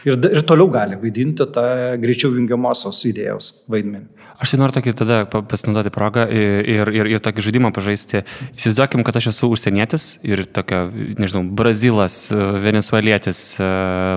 [0.08, 1.66] ir, ir toliau gali vaidinti tą
[2.02, 4.08] greičiau jungiamosios idėjos vaidmenį.
[4.36, 8.26] Aš tai noriu tokį tada pasinaudoti progą ir, ir, ir, tokį žaidimą pažaisti.
[8.58, 13.44] Įsivaizduokim, kad aš esu užsienietis ir tokia, nežinau, Brazilas, venezuelietis,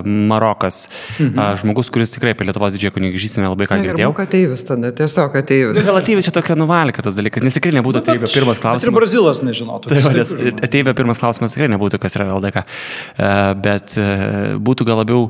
[0.03, 0.81] Marokas,
[1.21, 1.59] mhm.
[1.61, 4.11] žmogus, kuris tikrai apie Lietuvos didžiąją kunigaikštystę nelabai ką girdėjo.
[4.11, 5.79] Būk ateivis tada, tiesiog ateivis.
[5.87, 8.89] Gal ateivis čia tokia nuvalika tas dalykas, nes tikrai nebūtų ateivė pirmas klausimas.
[8.91, 9.93] Ir Brazilas nežinotų.
[9.93, 10.35] Tai, nes
[10.67, 12.65] ateivė pirmas klausimas tikrai nebūtų, kas yra LDK.
[13.63, 13.95] Bet
[14.59, 15.29] būtų gal labiau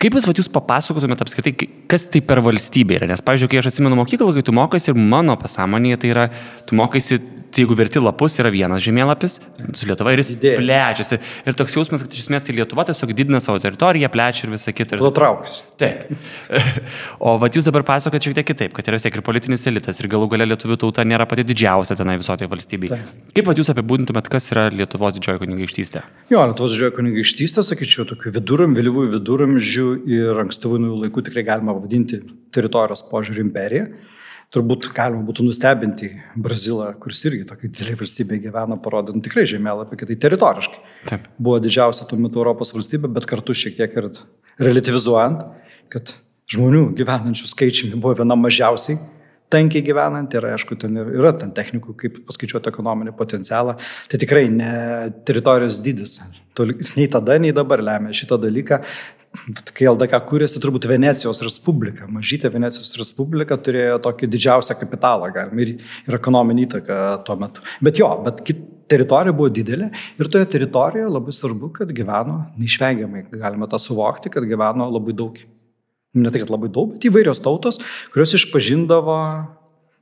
[0.00, 1.52] Kaip jūs, vat, jūs papasakotumėte apskritai,
[1.90, 3.08] kas tai per valstybė yra?
[3.10, 6.24] Nes, pavyzdžiui, kai aš atsimenu mokyklą, kai tu mokaiesi ir mano pasąmonėje tai yra,
[6.64, 7.18] tu mokaiesi
[7.50, 9.38] tai jeigu verti lapus yra vienas žemėlapis
[9.74, 10.58] su Lietuva ir jis Idėja.
[10.60, 11.18] plečiasi.
[11.50, 14.74] Ir toks jausmas, kad iš esmės tai Lietuva tiesiog didina savo teritoriją, plečia ir visą
[14.76, 14.98] kitą.
[15.00, 15.62] Ir traukis.
[15.80, 16.06] Taip.
[17.26, 19.98] o vat jūs dabar pasakojate šiek tiek kitaip, kad yra vis tiek ir politinis elitas
[19.98, 23.00] ir galų galia lietuvių tauta nėra pati didžiausia tenai visoje valstybėje.
[23.00, 23.34] Taip.
[23.34, 26.04] Kaip vat jūs apibūdintumėt, kas yra Lietuvos didžioji kunigaikštystė?
[26.30, 32.22] Jo, Lietuvos didžioji kunigaikštystė, sakyčiau, tokių viduram, vėlyvųjų viduramžių ir ankstyvųjų laikų tikrai galima vadinti
[32.54, 33.90] teritorijos požiūrį imperiją
[34.54, 40.10] turbūt galima būtų nustebinti Brazilą, kuris irgi tokia didelė valstybė gyvena, parodant tikrai žemėlapį, kad
[40.10, 40.80] tai teritoriškai.
[41.06, 41.28] Taip.
[41.38, 44.10] Buvo didžiausia tuo metu Europos valstybė, bet kartu šiek tiek ir
[44.58, 45.46] relativizuojant,
[45.94, 46.14] kad
[46.50, 48.98] žmonių gyvenančių skaičiumi buvo viena mažiausiai
[49.50, 53.74] tankiai gyvenant ir aišku, ten yra ten technikų, kaip paskaičiuoti ekonominį potencialą.
[54.10, 54.74] Tai tikrai ne
[55.26, 56.20] teritorijos dydis.
[56.94, 58.78] Nei tada, nei dabar lemia šitą dalyką
[59.76, 65.76] kai LDK kūrėsi, turbūt Venecijos Respublika, mažytė Venecijos Respublika turėjo tokį didžiausią kapitalą, galim, ir,
[66.08, 67.64] ir ekonominį įtaką tuo metu.
[67.84, 73.28] Bet jo, bet kit, teritorija buvo didelė ir toje teritorijoje labai svarbu, kad gyveno, neišvengiamai
[73.30, 75.38] galime tą suvokti, kad gyveno labai daug,
[76.18, 77.78] ne tai kad labai daug, bet įvairios tautos,
[78.10, 79.20] kurios išpažindavo,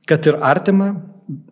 [0.09, 0.95] kad ir artima,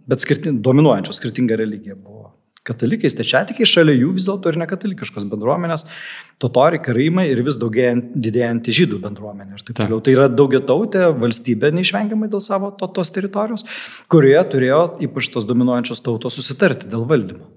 [0.10, 2.32] bet skirtin, dominuojančios skirtinga religija buvo
[2.68, 5.86] katalikai, stačiatikiai, šalia jų vis dėlto ir nekatalikiškos bendruomenės,
[6.44, 10.02] totoriai, karaimai ir vis daugėjant, didėjant žydų bendruomenė ir taip toliau.
[10.04, 13.66] Tai yra daugia tautė valstybė neišvengiamai dėl savo to, tos teritorijos,
[14.12, 17.48] kurioje turėjo ypač tos dominuojančios tautos susitarti dėl valdymo.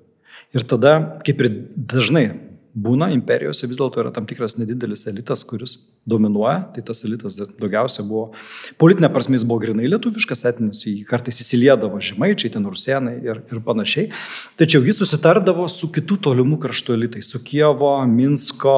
[0.57, 0.97] Ir tada,
[1.27, 2.29] kaip ir dažnai
[2.75, 8.05] būna imperijose vis dėlto yra tam tikras nedidelis elitas, kuris dominuoja, tai tas elitas daugiausia
[8.07, 8.31] buvo,
[8.81, 13.63] politinė prasme jis buvo grinai lietuviškas etinis, jį kartais įsiliedavo žemaičiai, ten rusienai ir, ir
[13.67, 14.11] panašiai,
[14.61, 18.77] tačiau jis susitardavo su kitų tolimų kraštų elitai, su Kievo, Minsko,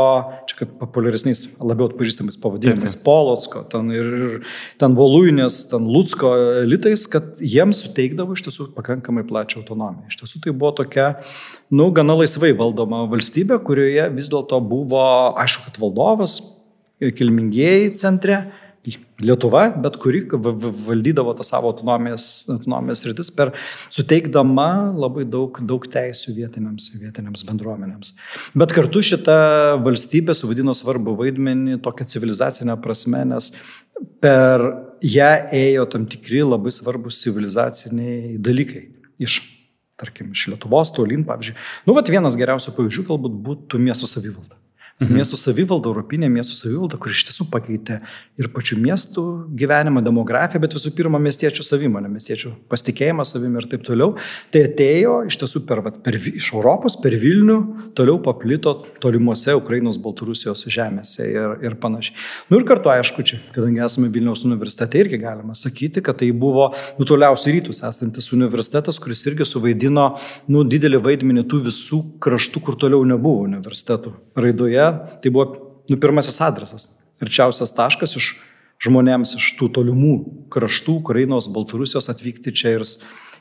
[0.48, 4.36] čia kad populiaresniais, labiau atpažįstamais pavadinimais, Polotsko, ten ir, ir
[4.80, 6.32] ten Voluinės, ten Lutsko
[6.62, 10.10] elitais, kad jiems suteikdavo iš tiesų pakankamai plačią autonomiją.
[10.10, 11.08] Iš tiesų tai buvo tokia,
[11.74, 16.40] nu, gana laisvai valdoma valstybė, kuri kurioje vis dėlto buvo, aišku, kad valdovas,
[17.18, 18.44] kilmingieji centre,
[19.22, 23.52] Lietuva, bet kuri valdydavo tą savo autonomijos, autonomijos rytis per
[23.94, 28.10] suteikdama labai daug, daug teisų vietiniams, vietiniams bendruomenėms.
[28.58, 29.36] Bet kartu šita
[29.84, 33.52] valstybė suvadino svarbu vaidmenį tokią civilizacinę prasme, nes
[34.24, 34.66] per
[35.06, 38.88] ją ėjo tam tikri labai svarbus civilizaciniai dalykai
[39.22, 39.38] iš
[40.02, 41.54] tarkim, iš Lietuvos tolin, pavyzdžiui.
[41.86, 44.58] Nu, vat vienas geriausių pavyzdžių galbūt būtų miesto savivalda.
[45.02, 45.18] Mhm.
[45.18, 47.98] Miestų savivalda, Europinė miestų savivalda, kur iš tiesų pakeitė
[48.38, 49.24] ir pačių miestų
[49.58, 54.12] gyvenimą, demografiją, bet visų pirma miestiečių savimonę, miestiečių pasitikėjimą savimi ir taip toliau.
[54.54, 57.58] Tai atėjo iš tiesų per, per, iš Europos, per Vilnių,
[57.98, 62.16] toliau paplito tolimuose Ukrainos, Baltarusijos žemėse ir, ir panašiai.
[62.52, 66.70] Nu ir kartu, aišku, čia, kadangi esame Vilniaus universitete, irgi galima sakyti, kad tai buvo
[66.98, 70.12] nu, toliausiai rytus esantis universitetas, kuris irgi suvaidino
[70.52, 74.91] nu, didelį vaidmenį tų visų kraštų, kur toliau nebuvo universitetų raidoje
[75.22, 75.50] tai buvo
[75.90, 76.88] nu, pirmasis adresas,
[77.22, 78.32] arčiausias taškas iš
[78.82, 80.14] žmonėms iš tų tolimų
[80.52, 82.84] kraštų, Ukrainos, Baltarusijos atvykti čia ir,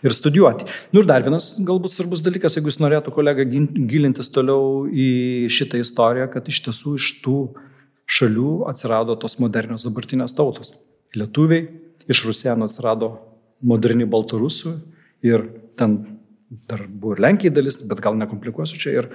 [0.06, 0.68] ir studijuoti.
[0.94, 5.82] Nu ir dar vienas galbūt svarbus dalykas, jeigu jūs norėtų kolega gilintis toliau į šitą
[5.82, 7.40] istoriją, kad iš tiesų iš tų
[8.12, 10.76] šalių atsirado tos modernios dabartinės tautos.
[11.18, 11.66] Lietuviai,
[12.12, 13.16] iš Rusienų atsirado
[13.66, 14.76] moderni Baltarusų
[15.26, 15.46] ir
[15.80, 16.00] ten
[16.68, 19.10] dar buvo ir Lenkijai dalis, bet gal nekomplikuosiu čia ir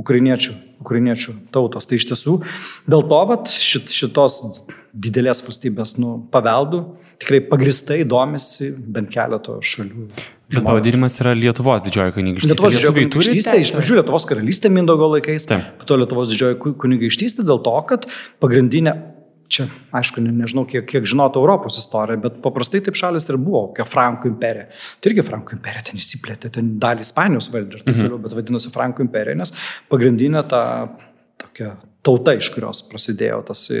[0.00, 0.54] ukrainiečių,
[0.84, 1.88] ukrainiečių tautos.
[1.88, 2.38] Tai iš tiesų
[2.90, 4.40] dėl to vat, šit, šitos
[4.96, 6.82] didelės valstybės nu, paveldų
[7.20, 10.08] tikrai pagristai domisi bent keleto šalių.
[10.52, 12.52] Bet pavadinimas yra Lietuvos didžioji kunigaikštystė.
[12.54, 17.58] Lietuvos didžioji kunigaikštystė, iš pradžių Lietuvos karalystė Mindogo laikais, po to Lietuvos didžioji kunigaikštystė dėl
[17.66, 18.06] to, kad
[18.44, 18.94] pagrindinė
[19.52, 23.66] čia, aišku, ne, nežinau, kiek, kiek žinotų Europos istoriją, bet paprastai taip šalis ir buvo,
[23.70, 24.68] kokia Frankų imperija.
[25.00, 28.06] Tai irgi Frankų imperija ten įsiplėtė, ten dalį Ispanijos valdė ir taip mhm.
[28.06, 29.54] toliau, bet vadinosi Frankų imperija, nes
[29.92, 30.62] pagrindinė ta
[31.42, 31.74] tokia
[32.06, 33.80] tauta, iš kurios prasidėjo tas e,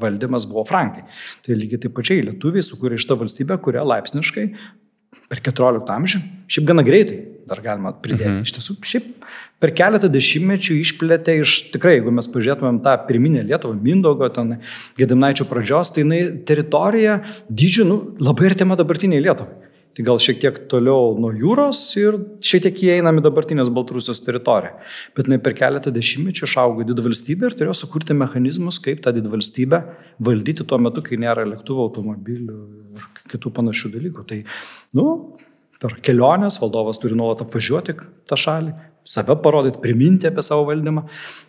[0.00, 1.06] valdymas, buvo Frankai.
[1.44, 4.46] Tai lygiai taip pačiai lietuviai sukūrė šitą valstybę, kurią laipsniškai
[5.28, 7.18] per 14 amžių, šiaip gana greitai
[7.48, 8.30] dar galima pridėti.
[8.30, 8.46] Mhm.
[8.46, 9.06] Iš tiesų, šiaip
[9.62, 14.58] per keletą dešimtmečių išplėtė iš, tikrai, jeigu mes pažiūrėtumėm tą pirminę Lietuvą, Mindogo, ten
[14.98, 19.67] Gedimnaičio pradžios, tai jinai teritorija dydžiu, nu, labai artima dabartiniai Lietuvai.
[19.98, 24.76] Tai gal šiek tiek toliau nuo jūros ir šiek tiek įeinam į dabartinės Baltarusijos teritoriją.
[25.18, 29.80] Bet jinai per keletą dešimtmečių išaugo didvalstybė ir turėjo sukurti mechanizmus, kaip tą didvalstybę
[30.22, 32.60] valdyti tuo metu, kai nėra lėktuvo, automobilių
[32.94, 34.24] ir kitų panašių dalykų.
[34.30, 34.38] Tai,
[35.00, 35.08] nu,
[35.82, 37.98] per keliones valdovas turi nuolat apvažiuoti
[38.30, 41.08] tą šalį, save parodyti, priminti apie savo valdymą,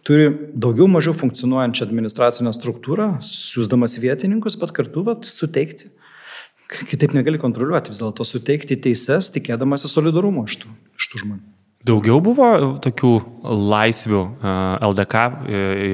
[0.10, 0.26] turi
[0.58, 5.94] daugiau mažiau funkcionuojančią administracinę struktūrą, siūsdamas vietininkus, bet kartu vat, suteikti
[6.70, 11.48] kitaip negali kontroliuoti, vis dėlto suteikti teises, tikėdamasi solidarumo iš tų, iš tų žmonių.
[11.88, 12.46] Daugiau buvo
[12.84, 13.10] tokių
[13.72, 14.22] laisvių
[14.84, 15.22] LDK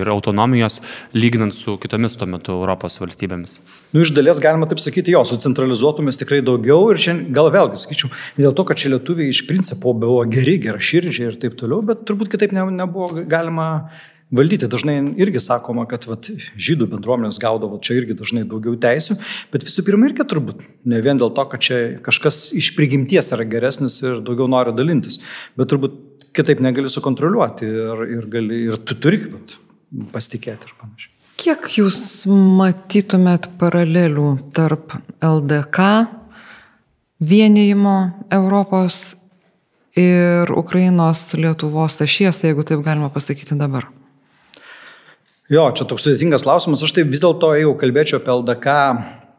[0.02, 0.80] ir autonomijos
[1.14, 3.60] lyginant su kitomis tuo metu Europos valstybėmis?
[3.94, 8.10] Nu, iš dalies galima taip sakyti, jo, sucentralizuotumės tikrai daugiau ir čia gal vėlgi sakyčiau,
[8.40, 12.02] dėl to, kad čia lietuviai iš principo buvo geri, gera širdžiai ir taip toliau, bet
[12.10, 13.70] turbūt kitaip ne, nebuvo galima
[14.38, 14.70] valdyti.
[14.72, 19.18] Dažnai irgi sakoma, kad vat, žydų bendruomenės gaudavo čia irgi dažnai daugiau teisių,
[19.54, 23.48] bet visų pirma irgi turbūt ne vien dėl to, kad čia kažkas iš prigimties yra
[23.50, 25.22] geresnis ir daugiau nori dalintis,
[25.58, 25.98] bet turbūt
[26.36, 29.22] kitaip negali sukontroliuoti ir, ir, gali, ir tu turi
[30.14, 31.12] pasitikėti ir panašiai.
[31.36, 31.98] Kiek jūs
[32.32, 35.90] matytumėt paralelių tarp LDK
[37.20, 37.98] vienijimo
[38.34, 39.18] Europos
[40.00, 43.88] ir Ukrainos Lietuvos ašies, jeigu taip galima pasakyti dabar?
[45.52, 46.82] Jo, čia toks sudėtingas klausimas.
[46.82, 48.78] Aš tai vis dėlto, jeigu kalbėčiau apie LDK,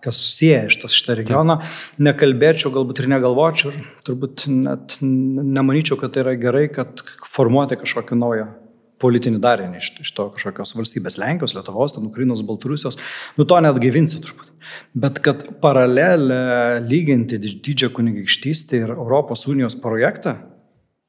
[0.06, 1.56] kas susiję iš šitą regioną,
[1.98, 8.20] nekalbėčiau, galbūt ir negalvočiau, ir turbūt net nemanyčiau, kad tai yra gerai, kad formuoti kažkokį
[8.20, 8.46] naują
[9.02, 12.96] politinį darinį iš, iš to kažkokios valstybės Lenkijos, Lietuvos, ten Ukrainos, Baltarusijos,
[13.36, 14.54] nu to net gaivinsi turbūt.
[14.96, 20.38] Bet kad paralelę lyginti didžią kunigaikštystę ir Europos Unijos projektą,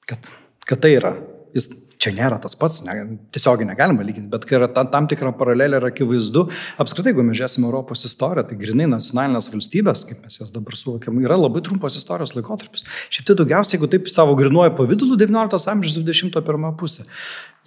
[0.09, 0.33] kad,
[0.67, 1.13] kad tai yra,
[1.55, 1.69] jis
[2.01, 2.95] čia nėra tas pats, ne,
[3.33, 6.45] tiesiogiai negalima lyginti, bet kai yra tam, tam tikra paralelė ir akivaizdu,
[6.81, 11.17] apskritai, jeigu mes žiūrėsime Europos istoriją, tai grinai nacionalinės valstybės, kaip mes jas dabar suvokiam,
[11.23, 12.85] yra labai trumpas istorijos laikotarpis.
[13.13, 17.07] Šiaip tai daugiausiai, jeigu taip savo grinuoja pavydalu, 19 amžiaus 21 pusė.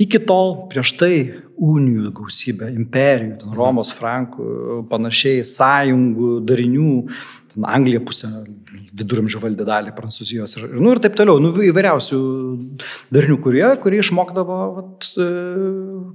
[0.00, 1.14] Iki tol prieš tai
[1.60, 6.94] unijų gausybė, imperijų, ten Romos, Frankų, panašiai, sąjungų, darinių,
[7.66, 8.30] Anglija pusę
[8.96, 12.18] viduramžių valdė dalį Prancūzijos ir, nu, ir taip toliau, nu, įvairiausių
[13.14, 15.28] darnių, kurie, kurie išmokdavo vat, e,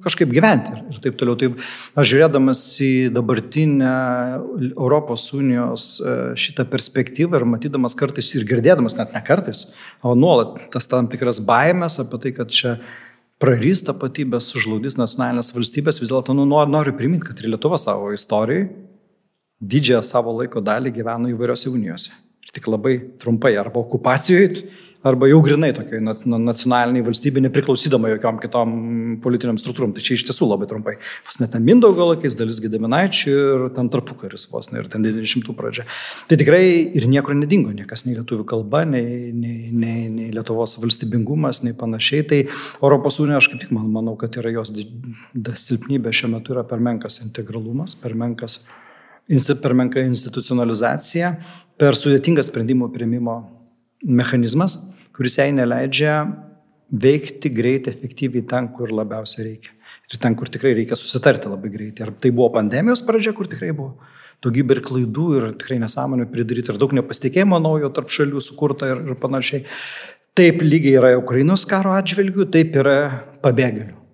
[0.03, 1.37] kažkaip gyventi ir, ir taip toliau.
[1.39, 1.57] Taip,
[1.95, 3.93] aš žiūrėdamas į dabartinę
[4.71, 9.67] Europos Unijos e, šitą perspektyvą ir matydamas kartais ir girdėdamas, net ne kartais,
[10.03, 12.77] o nuolat tas tam tikras baimės apie tai, kad čia
[13.41, 18.13] prarys tapatybės, sužlugdys nacionalinės valstybės, vis dėlto nu, noriu, noriu priminti, kad ir Lietuva savo
[18.15, 18.69] istorijai
[19.65, 22.11] didžiąją savo laiko dalį gyveno įvairiose unijose.
[22.45, 24.65] Ir tik labai trumpai arba okupacijoje,
[25.05, 28.71] arba jau grinai tokiai nacionaliniai valstybė, nepriklausydama jokiam kitom
[29.21, 29.93] politiniam struktūrom.
[29.93, 30.95] Tai čia iš tiesų labai trumpai.
[31.27, 35.53] Vos net ten Mindaugo laikais, dalis Gedaminaičių ir ten tarpukaris vos, ne, ir ten 90
[35.57, 35.85] pradžia.
[36.29, 36.63] Tai tikrai
[36.97, 42.25] ir niekur nedingo, niekas nei lietuvių kalba, nei, nei, nei, nei Lietuvos valstybingumas, nei panašiai.
[42.31, 42.41] Tai
[42.81, 44.73] Europos Unija, aš kaip tik man, manau, kad yra jos
[45.67, 48.63] silpnybė šiuo metu yra per menkas integralumas, per menkas
[49.61, 51.31] per menka institucionalizacija,
[51.79, 53.37] per sudėtingas sprendimų prieimimo
[54.05, 54.77] mechanizmas,
[55.15, 56.19] kuris jai neleidžia
[56.91, 59.73] veikti greitai, efektyviai ten, kur labiausiai reikia.
[60.11, 62.05] Ir ten, kur tikrai reikia susitarti labai greitai.
[62.05, 63.95] Ar tai buvo pandemijos pradžia, kur tikrai buvo
[64.45, 69.03] daugybė ir klaidų ir tikrai nesąmonių pridaryti ir daug nepasitikėjimo naujo tarp šalių sukurta ir,
[69.09, 69.65] ir panašiai.
[70.37, 72.97] Taip lygiai yra Ukrainos karo atžvilgių, taip yra
[73.41, 74.04] pabėgėlių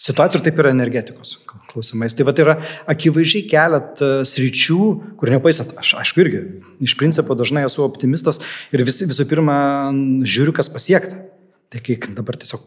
[0.00, 1.36] situacija ir taip yra energetikos
[1.70, 2.14] klausimais.
[2.16, 2.56] Tai va tai yra
[2.90, 4.78] akivaizdžiai kelet sričių,
[5.20, 6.44] kur nepaisant, aš aišku irgi
[6.86, 8.40] iš principo dažnai esu optimistas
[8.74, 9.58] ir vis, visų pirma
[10.24, 11.20] žiūriu, kas pasiekta.
[11.70, 12.64] Tai kai dabar tiesiog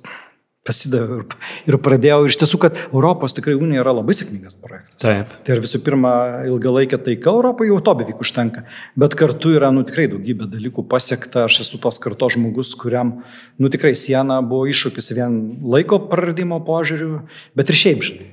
[0.68, 1.38] pasidaviau ir,
[1.70, 2.20] ir pradėjau.
[2.24, 5.00] Ir iš tiesų, kad Europos tikrai unija yra labai sėkmingas projektas.
[5.04, 5.34] Taip.
[5.44, 6.14] Tai ir visų pirma,
[6.50, 8.66] ilgalaikė taika Europoje jau to beveik užtenka.
[9.00, 11.48] Bet kartu yra, nu, tikrai daugybė dalykų pasiekta.
[11.50, 13.18] Aš esu tos kartos žmogus, kuriam,
[13.60, 15.42] nu, tikrai siena buvo iššūkis vien
[15.76, 17.26] laiko praradimo požiūriu,
[17.60, 18.33] bet ir šiaip, žinai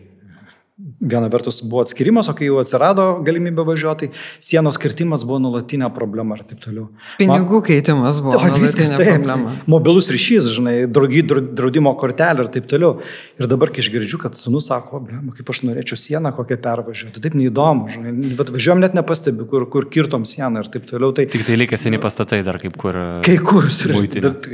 [1.01, 5.89] viena vertus buvo atskirimas, o kai jau atsirado galimybė važiuoti, tai sienos kirtimas buvo nulatinė
[5.95, 6.89] problema ir taip toliau.
[7.21, 9.55] Pinigų Man, keitimas buvo taip, problema.
[9.71, 12.95] Mobilus ryšys, žinai, draugi, draudimo kortelė ir taip toliau.
[13.41, 17.37] Ir dabar, kai išgirdžiu, kad sunus sako, blema, kaip aš norėčiau sieną kokią pervažiuoti, taip
[17.39, 21.15] neįdomu, žinai, bet važiuojam net nepastebi, kur, kur kirtom sieną ir taip toliau.
[21.17, 22.97] Tai, Tik tai likę seni pastatai dar kaip kur.
[23.27, 24.01] Kai kur ir,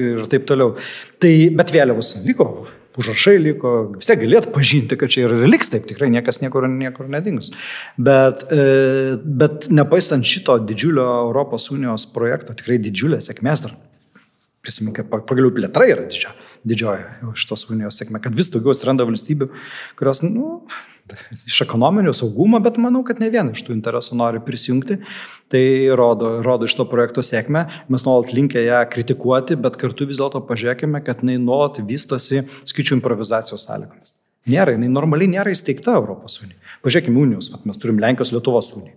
[0.09, 0.75] ir taip toliau.
[1.23, 2.51] Tai, bet vėliavus liko
[3.01, 7.11] užrašai liko, vis tiek galėt pažinti, kad čia ir liks taip, tikrai niekas niekur, niekur
[7.13, 7.53] nedings.
[7.97, 13.77] Bet, e, bet nepaisant šito didžiulio Europos Unijos projekto, tikrai didžiulė sėkmės dar.
[14.67, 16.33] Prisiminkit, pagaliau plėtra yra didžia,
[16.67, 19.47] didžioji šitos unijos sėkmė, kad vis daugiau atsiranda valstybių,
[19.99, 20.57] kurios, nu,
[21.47, 24.99] iš ekonominio saugumo, bet manau, kad ne viena iš tų interesų nori prisijungti.
[25.53, 25.65] Tai
[25.99, 27.67] rodo, rodo iš to projekto sėkmę.
[27.93, 32.99] Mes nuolat linkę ją kritikuoti, bet kartu vis dėlto pažiūrėkime, kad jinai nuolat vystosi skaičių
[32.99, 34.17] improvizacijos sąlygomis.
[34.47, 36.55] Nėra, jinai normaliai nėra įsteigta Europos unija.
[36.87, 38.93] Pažiūrėkime unijos, vat, mes turim Lenkijos Lietuvos uniją.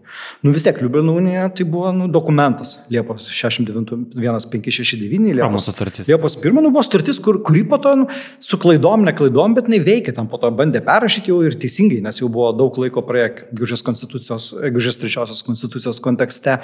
[0.46, 6.06] Nu vis tiek Liublino unija tai buvo nu, dokumentas Liepos 69-1569 Liepos sutartis.
[6.12, 8.06] Liepos 1 nu, buvo sutartis, kur, kurį po to nu,
[8.46, 12.22] su klaidom, ne klaidom, bet neveikia, tam po to bandė perrašyti jau ir teisingai, nes
[12.22, 16.60] jau buvo daug laiko praėję Gužės konstitucijos, Gužės trečiosios konstitucijos kontekste.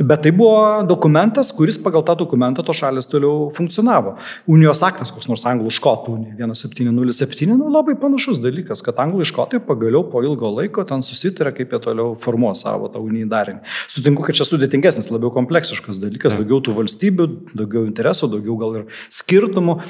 [0.00, 4.16] Bet tai buvo dokumentas, kuris pagal tą dokumentą to šalis toliau funkcionavo.
[4.48, 8.00] Unijos aktas, koks nors anglų škotų unija 1707, nu, labai
[8.30, 12.62] panašus dalykas, kad anglų škotai pagaliau po ilgo laiko ten susitarė, kaip jie toliau formuos
[12.62, 13.60] savo tą unijį darinį.
[13.88, 18.88] Sutinku, kad čia sudėtingesnis, labiau kompleksiškas dalykas, daugiau tų valstybių, daugiau interesų, daugiau gal ir
[19.10, 19.80] skirtumų,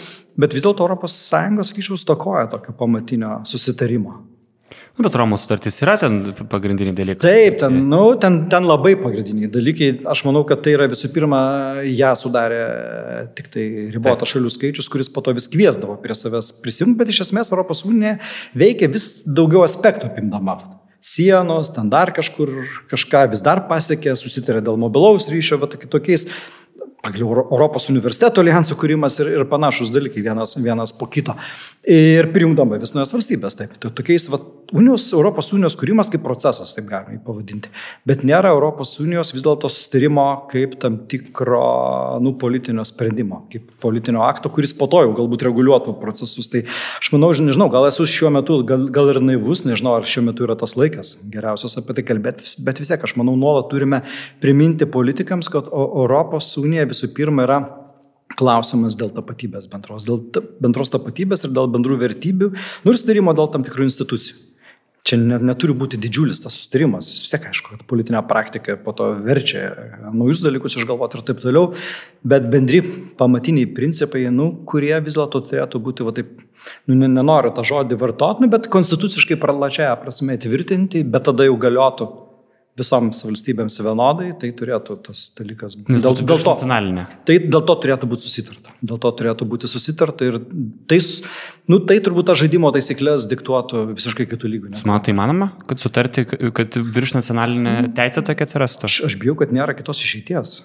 [0.41, 1.21] bet vis dėlto ES,
[1.71, 4.30] sakyčiau, stokoja tokio pamatinio susitarimo.
[4.71, 6.19] Nu, bet Romos sutartis yra ten
[6.51, 7.23] pagrindiniai dalykai.
[7.25, 9.91] Taip, ten, nu, ten, ten labai pagrindiniai dalykai.
[10.13, 11.41] Aš manau, kad tai yra visų pirma,
[11.87, 12.61] ją sudarė
[13.39, 17.25] tik tai ribotas šalių skaičius, kuris po to vis kviesdavo prie savęs prisijungti, bet iš
[17.27, 18.19] esmės Europos unija
[18.59, 20.61] veikia vis daugiau aspektų apimdama.
[21.01, 22.51] Sienos, ten dar kažkur
[22.91, 26.27] kažką vis dar pasiekė, susitarė dėl mobilaus ryšio, bet tokiais
[27.09, 31.33] Europos universiteto alijansų kūrimas ir, ir panašus dalykai vienas, vienas po kito.
[31.89, 33.79] Ir prijungdama vis naujas valstybės, taip.
[33.81, 34.41] Tai tokiais va,
[34.77, 37.73] unijos, Europos unijos kūrimas kaip procesas, taip galima jį pavadinti.
[38.09, 41.63] Bet nėra Europos unijos vis dėlto sustarimo kaip tam tikro,
[42.21, 46.51] nu, politinio sprendimo, kaip politinio akto, kuris po to jau galbūt reguliuotų procesus.
[46.53, 50.27] Tai aš manau, nežinau, gal esu šiuo metu, gal, gal ir naivus, nežinau, ar šiuo
[50.29, 54.03] metu yra tas laikas geriausias apie tai kalbėti, bet vis tiek aš manau, nuolat turime
[54.45, 57.61] priminti politikams, kad Europos unija visų pirma yra
[58.39, 62.53] klausimas dėl tapatybės bendros, dėl bendros tapatybės ir dėl bendrų vertybių,
[62.85, 64.47] nu ir sutarimo dėl tam tikrų institucijų.
[65.01, 67.07] Čia net, neturi būti didžiulis tas sustarimas.
[67.25, 69.63] Tiek aišku, kad politinė praktika po to verčia
[70.13, 71.71] naujus dalykus išgalvoti ir taip toliau,
[72.21, 72.83] bet bendri
[73.17, 76.45] pamatiniai principai, nu, kurie vis dėlto turėtų būti, va taip,
[76.85, 82.11] nu, nenoriu tą žodį vartoti, nu, bet konstituciškai pralačiaja prasme įtvirtinti, bet tada jau galiotų
[82.79, 85.99] visoms valstybėms vienodai, tai turėtų tas dalykas būti.
[86.05, 86.55] Dėl, dėl, to,
[87.27, 88.75] tai dėl to turėtų būti susitarta.
[88.81, 90.39] Dėl to turėtų būti susitarta ir
[90.91, 91.01] tai,
[91.71, 94.73] nu, tai turbūt tą žaidimo taisyklės diktuotų visiškai kitų lygių.
[94.89, 96.25] Matai, manoma, kad sutarti,
[96.57, 98.89] kad virš nacionalinė teisė tokia atsirastų?
[98.89, 100.61] Aš, aš bijau, kad nėra kitos išeities.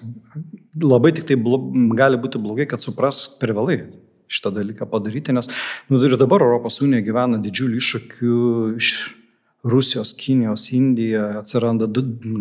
[0.82, 1.60] Labai tik tai blo,
[1.98, 3.82] gali būti blogai, kad supras per vėlai
[4.30, 5.46] šitą dalyką padaryti, nes
[5.90, 8.38] nu, ir dabar Europos Unija gyvena didžiulių iššūkių
[8.80, 8.88] iš
[9.66, 11.88] Rusijos, Kinijos, Indija, atsiranda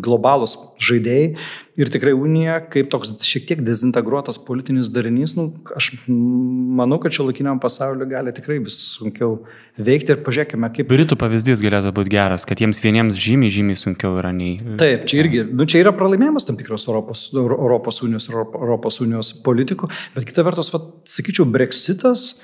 [0.05, 1.29] globalūs žaidėjai.
[1.75, 7.25] Ir tikrai Unija kaip toks šiek tiek dezintegruotas politinis darinys, nu, aš manau, kad šio
[7.27, 9.41] laikiniam pasauliu gali tikrai vis sunkiau
[9.75, 10.15] veikti.
[10.15, 10.88] Ir pažiūrėkime, kaip...
[10.91, 14.55] Britų pavyzdys galėtų būti geras, kad jiems vieniems žymiai, žymiai sunkiau yra nei...
[14.79, 19.91] Taip, čia irgi, nu, čia yra pralaimėjimas tam tikros Europos, Europos Unijos, Europos Unijos politikų,
[20.15, 22.38] bet kita vertus, va, sakyčiau, Brexitas,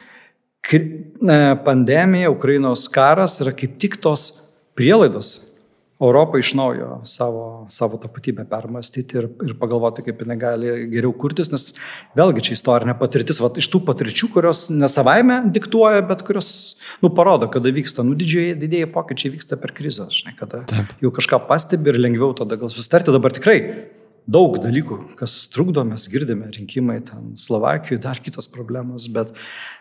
[0.75, 0.85] e,
[1.63, 5.51] pandemija, Ukrainos karas yra kaip tik tos prielaidos
[6.01, 11.51] Europą iš naujo savo, savo tapatybę permastyti ir, ir pagalvoti, kaip jinai gali geriau kurtis,
[11.53, 11.67] nes
[12.17, 16.49] vėlgi čia istorinė patirtis, va, iš tų patirčių, kurios ne savaime diktuoja, bet kurios,
[17.05, 20.95] nu, parodo, kada vyksta, nu, didžiai, didėjai pokyčiai vyksta per krizę, žinai, kada Taip.
[21.05, 23.59] jau kažką pastebi ir lengviau tada gal sustarti, dabar tikrai
[24.29, 29.33] daug dalykų, kas trukdo, mes girdime rinkimai ten Slovakijoje, dar kitos problemos, bet,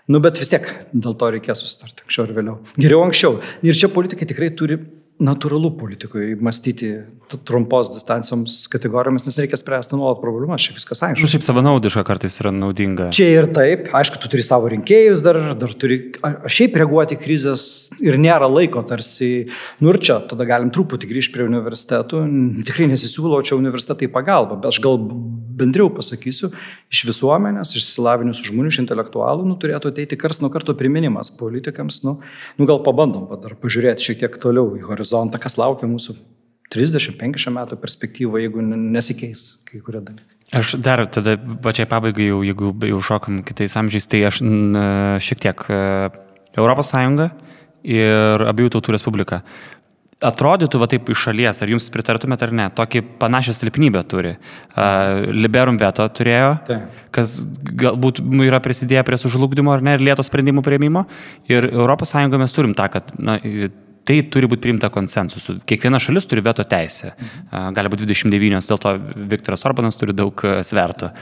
[0.09, 2.57] nu, bet vis tiek dėl to reikės sustarti anksčiau ir vėliau.
[2.81, 3.39] Geriau anksčiau.
[3.67, 4.81] Ir čia politikai tikrai turi
[5.21, 6.91] natūralu politikoje mąstyti
[7.47, 11.23] trumpos distancijoms kategorijomis, nes reikia spręsti nuolat problemas, šiaip viskas aišku.
[11.23, 13.11] Nu, šiaip savanaudiška kartais yra naudinga.
[13.15, 17.65] Čia ir taip, aišku, tu turi savo rinkėjus dar, dar turi šiaip reaguoti krizės
[18.03, 19.51] ir nėra laiko tarsi,
[19.85, 22.25] nu ir čia, tada galim truputį grįžti prie universitetų,
[22.67, 24.99] tikrai nesisiūlau čia universitetai pagalba, bet aš gal
[25.61, 26.51] bendriau pasakysiu,
[26.93, 32.03] iš visuomenės, iš įsilavinusių žmonių, iš intelektualų, nu, turėtų ateiti kars nuo karto priminimas politikams,
[32.09, 32.19] nu,
[32.59, 36.17] nu gal pabandom dar pažiūrėti šiek tiek toliau į horizontą, kas laukia mūsų
[36.71, 40.37] 30-50 metų perspektyvą, jeigu nesikeis kai kurie dalykai.
[40.55, 44.79] Aš dar tada pačiai pabaigai, jau, jeigu jau šokam kitais amžiais, tai aš n,
[45.23, 45.67] šiek tiek
[46.59, 47.31] Europos Sąjunga
[47.87, 49.43] ir abiejų tautų respublika.
[50.21, 54.35] Atrodytų va taip iš šalies, ar jums pritartumėte ar ne, tokį panašią silpnybę turi.
[54.75, 56.81] Uh, Liberum veto turėjo, tai.
[57.15, 57.39] kas
[57.81, 61.07] galbūt yra prisidėję prie sužlugdymo ar ne, ir lėto sprendimų prieimimo.
[61.49, 63.39] Ir ES mes turim tą, kad na,
[64.05, 65.57] tai turi būti priimta konsensusu.
[65.65, 67.15] Kiekviena šalis turi veto teisę.
[67.51, 68.97] Gali būti 29, dėl to
[69.33, 71.15] Viktoras Orbanas turi daug svertų.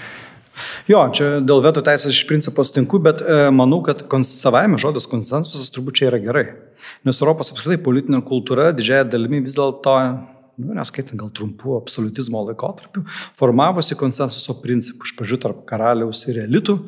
[0.90, 5.72] Jo, čia dėl veto teisės iš principo sutinku, bet e, manau, kad savaime žodis konsensusas
[5.74, 6.46] turbūt čia yra gerai.
[7.08, 9.94] Nes Europos apskritai politinė kultūra didžiąją dalimi vis dėlto,
[10.62, 13.04] nu, neskaitant gal trumpų absoliutizmo laikotarpių,
[13.38, 15.08] formavosi konsensuso principų.
[15.08, 16.78] Iš pradžių tarp karaliaus ir elitų,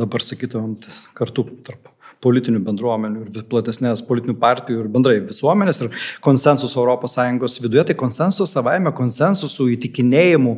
[0.00, 0.76] dabar sakytumėm
[1.18, 1.90] kartu tarp
[2.24, 8.52] politinių bendruomenių ir platesnės politinių partijų ir bendrai visuomenės ir konsensuso ES viduje, tai konsensus
[8.52, 10.54] savaime konsensusų įtikinėjimų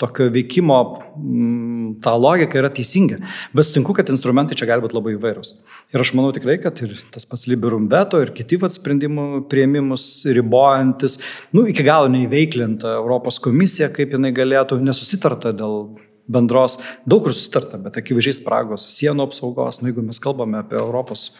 [0.00, 0.78] tokio veikimo
[1.18, 1.71] m,
[2.02, 3.18] ta logika yra teisinga.
[3.52, 5.52] Bet sutinku, kad instrumentai čia gali būti labai įvairūs.
[5.92, 10.06] Ir aš manau tikrai, kad ir tas pats Liberum Veto ir kiti vat sprendimų prieimimus
[10.32, 11.18] ribojantis,
[11.52, 15.92] nu, iki galo neįveiklinta Europos komisija, kaip jinai galėtų, nesusitarta dėl
[16.32, 16.78] bendros,
[17.08, 21.32] daug kur susitarta, bet akivaizdžiai spragos sienų apsaugos, nu, jeigu mes kalbame apie Europos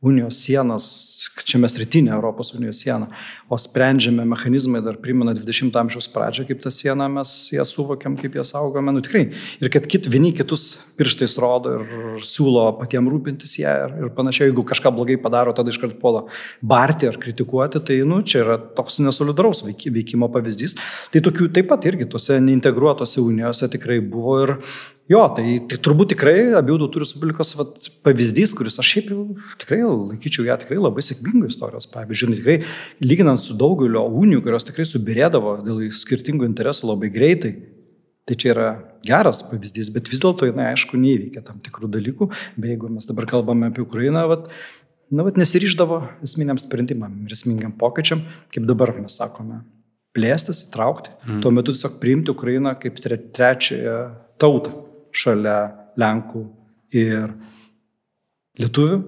[0.00, 0.84] unijos sienas,
[1.44, 3.10] čia mes rytinė Europos unijos siena,
[3.52, 8.38] o sprendžiame mechanizmai dar primena 20 amžiaus pradžią, kaip tą sieną mes ją suvokiam, kaip
[8.38, 9.26] ją saugome, nu tikrai.
[9.60, 14.48] Ir kad kit, vieni kitus pirštais rodo ir siūlo patiems rūpintis ją ir, ir panašiai,
[14.48, 16.24] jeigu kažką blogai padaro, tada iškart puola
[16.64, 20.78] barti ar kritikuoti, tai nu, čia yra toks nesolidaraus veikimo pavyzdys.
[21.12, 24.56] Tai tokių taip pat irgi tose neintegruotose unijose tikrai buvo ir
[25.10, 29.24] Jo, tai, tai turbūt tikrai abiejų tautų respublikos vat, pavyzdys, kuris aš šiaip jau
[29.58, 32.28] tikrai laikyčiau ją tikrai labai sėkmingų istorijos pavyzdžių.
[32.36, 32.54] Tikrai
[33.02, 37.50] lyginant su daugelio unijų, kurios tikrai subirėdavo dėl skirtingų interesų labai greitai,
[38.22, 38.68] tai čia yra
[39.02, 43.26] geras pavyzdys, bet vis dėlto jinai aišku neįveikia tam tikrų dalykų, bei jeigu mes dabar
[43.32, 44.46] kalbame apie Ukrainą, vat,
[45.10, 48.22] na, vat, nesiryždavo esminiam sprendimam ir esminiam pokyčiam,
[48.54, 49.64] kaip dabar mes sakome,
[50.14, 51.42] plėstis, įtraukti, mm.
[51.42, 53.98] tuo metu tiesiog priimti Ukrainą kaip tre, trečiąją
[54.38, 55.58] tautą šalia
[56.00, 56.44] Lenkų
[56.96, 57.32] ir
[58.60, 59.00] Lietuvių.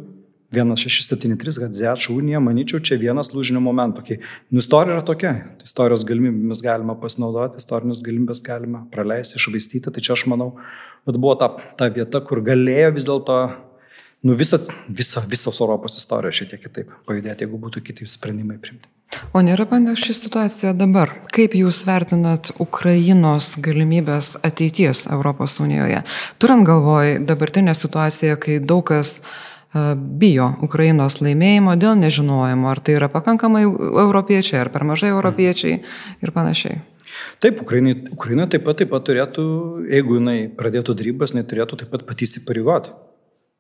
[0.53, 4.03] 1673, kad Zečio unija, manyčiau, čia vienas lūžinio momentų.
[4.05, 4.19] Kai,
[4.53, 5.31] nu, istorija yra tokia,
[5.65, 10.51] istorijos galimybėmis galima pasinaudoti, istorinės galimybės galima praleisti, išvaistyti, tai čia aš manau,
[11.09, 11.49] bet buvo ta,
[11.79, 13.39] ta vieta, kur galėjo vis dėlto,
[14.23, 18.91] nu, visas, visa, visos Europos istorija šiek tiek kitaip pajudėti, jeigu būtų kiti sprendimai primti.
[19.37, 21.11] O nėra panaši situacija dabar.
[21.35, 26.01] Kaip jūs vertinat Ukrainos galimybės ateities Europos Unijoje?
[26.41, 29.93] Turint galvoj dabartinę situaciją, kai daug kas e,
[30.23, 35.83] bijo Ukrainos laimėjimo dėl nežinojimo, ar tai yra pakankamai europiečiai, ar per mažai europiečiai
[36.23, 36.81] ir panašiai.
[37.45, 39.45] Taip, Ukraina, Ukraina taip pat, taip pat turėtų,
[39.93, 42.95] jeigu jinai pradėtų darybas, jinai turėtų taip pat patys įpareigoti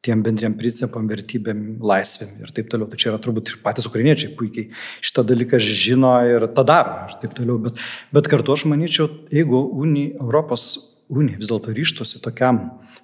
[0.03, 2.89] tiem bendriem principam, vertybėm, laisvėm ir taip toliau.
[2.91, 4.71] Tai čia yra turbūt ir patys ukrainiečiai puikiai
[5.05, 7.61] šitą dalyką žino ir tą daro ir taip toliau.
[7.69, 7.79] Bet,
[8.15, 10.73] bet kartu aš manyčiau, jeigu uni, Europos
[11.13, 12.61] unija vis dėlto ryštusi tokiam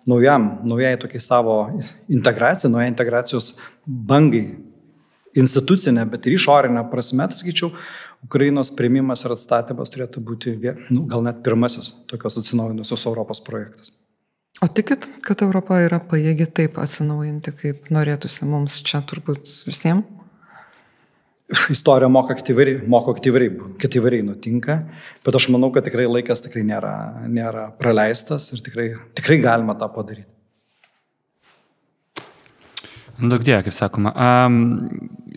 [0.09, 1.59] naujam, naujai tokiai savo
[2.09, 3.53] integracijai, naujai integracijos
[3.87, 4.47] bangai,
[5.39, 7.71] institucinė, bet ir išorinė prasme, tai sakyčiau,
[8.27, 10.57] Ukrainos prieimimas ir atstatymas turėtų būti,
[10.91, 13.93] nu, gal net pirmasis tokios atsinaujinusios Europos projektas.
[14.59, 20.17] O tikit, kad Europa yra pajėgi taip atsinaujinti, kaip norėtųsi mums čia turbūt visiems?
[21.73, 24.83] Istorija moka aktyviai, moka aktyviai, aktyviai nutinka,
[25.25, 26.91] bet aš manau, kad tikrai laikas tikrai nėra,
[27.31, 30.29] nėra praleistas ir tikrai, tikrai galima tą padaryti.
[33.19, 34.13] Daug dėja, kaip sakoma.
[34.13, 34.61] Um,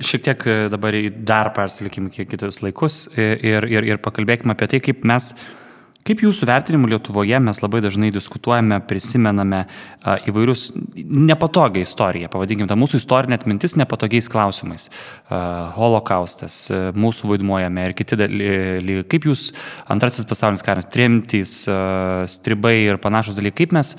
[0.04, 0.44] šiek tiek
[0.74, 0.98] dabar
[1.30, 5.61] dar persilikim kiek kitus laikus ir, ir, ir pakalbėkime apie tai, kaip mes uh,
[6.02, 12.78] Kaip jūsų vertinimu Lietuvoje mes labai dažnai diskutuojame, prisimename a, įvairius nepatogią istoriją, pavadinkime tą
[12.80, 14.88] mūsų istorinę atmintis nepatogiais klausimais.
[15.30, 19.06] A, holokaustas, a, mūsų vaidmuojame ir kiti dalykai.
[19.14, 19.52] Kaip jūs
[19.94, 23.94] antrasis pasaulinis karas, tremtys, a, stribai ir panašus dalykai, kaip mes,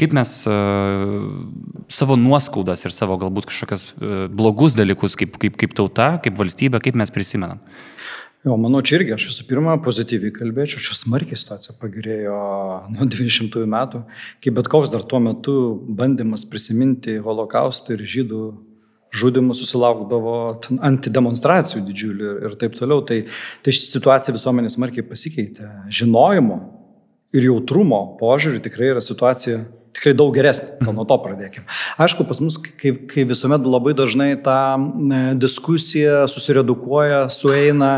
[0.00, 0.58] kaip mes a,
[1.86, 6.82] savo nuoskaudas ir savo galbūt kažkokias a, blogus dalykus kaip, kaip, kaip tauta, kaip valstybė,
[6.82, 7.62] kaip mes prisimenam.
[8.44, 12.34] Jo, manau, čia irgi aš visų pirma pozityviai kalbėčiau, čia smarkiai situacija pagerėjo
[12.92, 14.02] nuo 20 metų,
[14.44, 15.54] kai bet koks dar tuo metu
[15.88, 18.42] bandymas prisiminti holokaustą ir žydų
[19.14, 20.36] žudimų susilaukdavo
[20.84, 23.00] antidemonstracijų didžiulių ir taip toliau.
[23.06, 23.20] Tai,
[23.64, 25.70] tai situacija visuomenės smarkiai pasikeitė.
[25.94, 26.58] Žinojimo
[27.34, 29.64] ir jautrumo požiūrį tikrai yra situacija
[29.94, 30.74] tikrai daug geresnė.
[30.82, 31.64] Gal nuo to pradėkime.
[32.02, 34.76] Aišku, pas mus, kaip, kaip visuomet, labai dažnai ta
[35.40, 37.92] diskusija susiredukuoja, sueina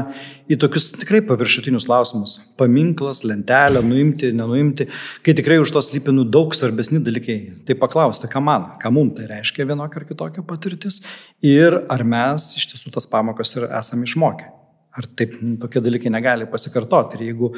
[0.52, 2.36] į tokius tikrai paviršutinius klausimus.
[2.60, 4.88] Paminklas, lentelė, nuimti, nenuimti,
[5.26, 7.38] kai tikrai už to slypi nu, daug svarbesni dalykai.
[7.66, 11.00] Tai paklausti, ką man, ką mums tai reiškia vienokia ar kitokia patirtis
[11.44, 14.55] ir ar mes iš tiesų tas pamokas ir esame išmokę.
[14.96, 17.18] Ar taip tokie dalykai negali pasikartoti.
[17.18, 17.50] Ir jeigu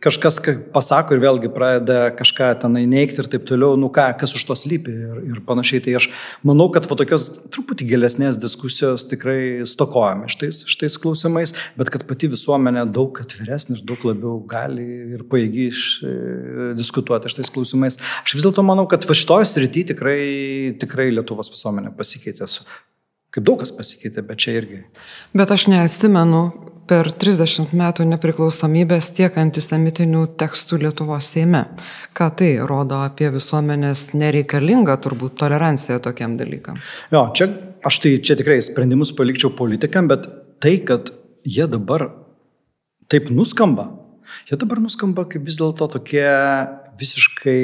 [0.00, 0.38] kažkas
[0.72, 4.56] pasako ir vėlgi pradeda kažką tenai neikti ir taip toliau, nu ką, kas už to
[4.56, 6.08] slypi ir, ir panašiai, tai aš
[6.46, 12.30] manau, kad va tokios truputį gilesnės diskusijos tikrai stokojame šitais, šitais klausimais, bet kad pati
[12.32, 14.86] visuomenė daug atviresnė ir daug labiau gali
[15.18, 16.14] ir paėgi e,
[16.78, 18.00] diskutuoti šitais klausimais.
[18.24, 20.20] Aš vis dėlto manau, kad va šitoje srityje tikrai,
[20.80, 22.48] tikrai Lietuvos visuomenė pasikeitė.
[23.36, 24.80] Kaip daug kas pasikeitė, bet čia irgi.
[25.36, 26.46] Bet aš neatsimenu
[26.86, 31.64] per 30 metų nepriklausomybės tiek antisemitinių tekstų Lietuvos Seime.
[32.16, 36.78] Ką tai rodo apie visuomenės nereikalingą turbūt toleranciją tokiam dalykam?
[37.14, 37.50] Jo, čia
[37.86, 40.28] aš tai čia tikrai sprendimus palikčiau politikam, bet
[40.62, 41.10] tai, kad
[41.46, 42.08] jie dabar
[43.10, 43.90] taip nuskamba,
[44.48, 46.26] jie dabar nuskamba kaip vis dėlto tokie
[46.98, 47.60] visiškai,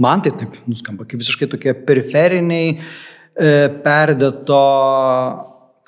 [0.00, 3.54] man tai taip nuskamba, kaip visiškai tokie periferiniai, e,
[3.84, 4.60] perdėto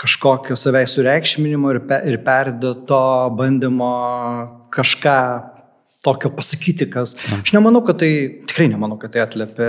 [0.02, 3.02] kažkokio savęs sureikšminimo ir, pe, ir perdėto
[3.38, 3.92] bandymo
[4.74, 5.18] kažką
[6.02, 7.14] tokio pasakyti, kas.
[7.38, 8.10] Aš nemanau, kad tai,
[8.50, 9.68] tikrai nemanau, kad tai atliepia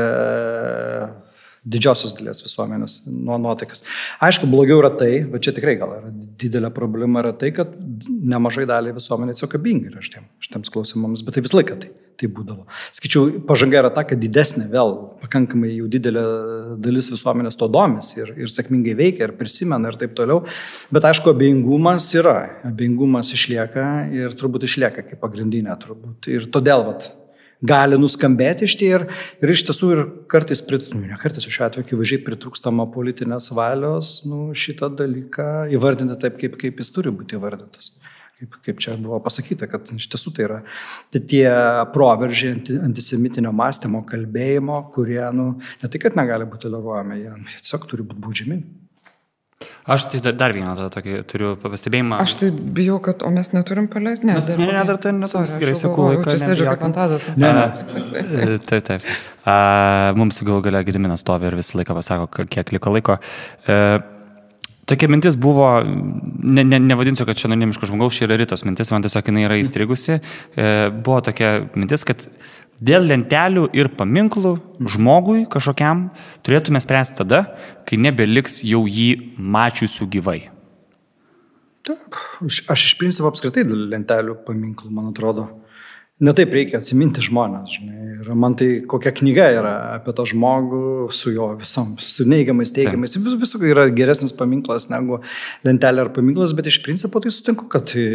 [1.64, 3.84] didžiosios dalies visuomenės nuo nuotaikas.
[4.24, 7.72] Aišku, blogiau yra tai, bet čia tikrai gal yra didelė problema, yra tai, kad
[8.10, 12.68] nemažai daliai visuomenės tiesiog abingi yra šitiems klausimams, bet tai visą laiką tai, tai būdavo.
[13.00, 14.94] Skaičiau, pažanga yra ta, kad didesnė vėl,
[15.24, 16.26] pakankamai jau didelė
[16.84, 20.44] dalis visuomenės to domisi ir, ir sėkmingai veikia, ir prisimena ir taip toliau,
[20.94, 22.38] bet aišku, abejingumas yra,
[22.68, 26.28] abejingumas išlieka ir turbūt išlieka kaip pagrindinė turbūt.
[26.34, 27.14] Ir todėl, vat,
[27.64, 29.06] gali nuskambėti iš tie ir,
[29.44, 30.02] ir iš tiesų ir
[30.32, 30.62] kartais,
[30.94, 36.60] nu, ne kartais šiuo atveju akivaizdžiai pritrūkstama politinės valios nu, šitą dalyką įvardinti taip, kaip,
[36.60, 37.94] kaip jis turi būti įvardintas.
[38.34, 40.62] Kaip, kaip čia buvo pasakyta, kad iš tiesų tai yra
[41.14, 41.46] tai tie
[41.94, 45.54] proveržiai antisemitinio mąstymo, kalbėjimo, kurie nu,
[45.84, 48.58] ne tai, kad negali būti toleruojami, jie tiesiog turi būti baudžiami.
[49.96, 52.22] Aš tai dar vieną tą tokį turiu pastebėjimą.
[52.24, 54.30] Aš tai bijau, kad, o mes neturim paleisti.
[54.30, 55.60] Ne, mes, ne, ne, dar tai neturim.
[55.64, 56.30] Gerai, sakau, laiką.
[56.32, 57.36] Čia sėdžiu kaip ant adatų.
[57.42, 58.58] Ne, ne.
[58.70, 59.12] Taip, taip.
[59.44, 59.56] A,
[60.18, 63.20] mums gal galia Gediminas stovi ir visą laiką pasako, kiek liko laiko.
[63.68, 63.80] E,
[64.84, 69.06] Tokia mintis buvo, ne, ne, nevadinsiu, kad čia anonimiško žmogaus, čia yra rytos mintis, man
[69.06, 70.18] tiesiog jinai yra įstrigusi.
[70.20, 72.26] E, buvo tokia mintis, kad
[72.84, 74.58] Dėl lentelių ir paminklų
[74.92, 76.08] žmogui kažkokiam
[76.44, 77.44] turėtume spręsti tada,
[77.88, 80.40] kai nebeliks jau jį mačiusių gyvai.
[81.88, 85.48] Taip, aš iš principo apskritai dėl lentelių paminklų, man atrodo.
[86.24, 87.72] Netaip reikia atsiminti žmonės.
[87.78, 88.10] Žinai.
[88.24, 93.16] Ir man tai kokia knyga yra apie tą žmogų su jo visom, su neigiamais, teigiamais.
[93.20, 95.22] Vis, visų yra geresnis paminklas negu
[95.68, 98.06] lentelė ar paminklas, bet iš principo tai sutinku, kad tai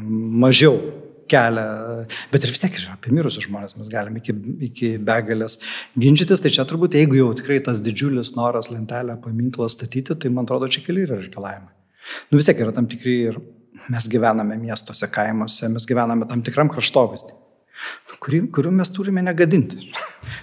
[0.00, 0.80] mažiau
[1.30, 1.66] kelia,
[2.32, 4.34] bet ir vis tiek ir apie mirusius žmonės mes galime iki,
[4.70, 5.58] iki begalės
[5.98, 10.48] ginčytis, tai čia turbūt jeigu jau tikrai tas didžiulis noras lentelę paminklą statyti, tai man
[10.48, 11.74] atrodo čia keli yra reikalavimai.
[12.30, 13.38] Nu vis tiek yra tam tikri ir
[13.90, 17.38] mes gyvename miestuose, kaimuose, mes gyvename tam tikram kraštovaizdį
[18.20, 19.90] kurį, kuriuo mes turime negadinti.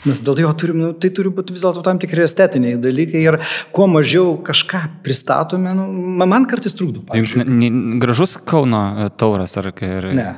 [0.08, 3.38] Mes dėl jo turim, nu, tai turi būti vis dėlto tam tikri estetiniai dalykai ir
[3.76, 5.86] kuo mažiau kažką pristatome, nu,
[6.26, 7.06] man kartais trukdo.
[7.18, 7.70] Jums ne, ne,
[8.02, 9.92] gražus Kauno e, tauras ar kai...
[10.00, 10.10] Ir...
[10.18, 10.30] Ne.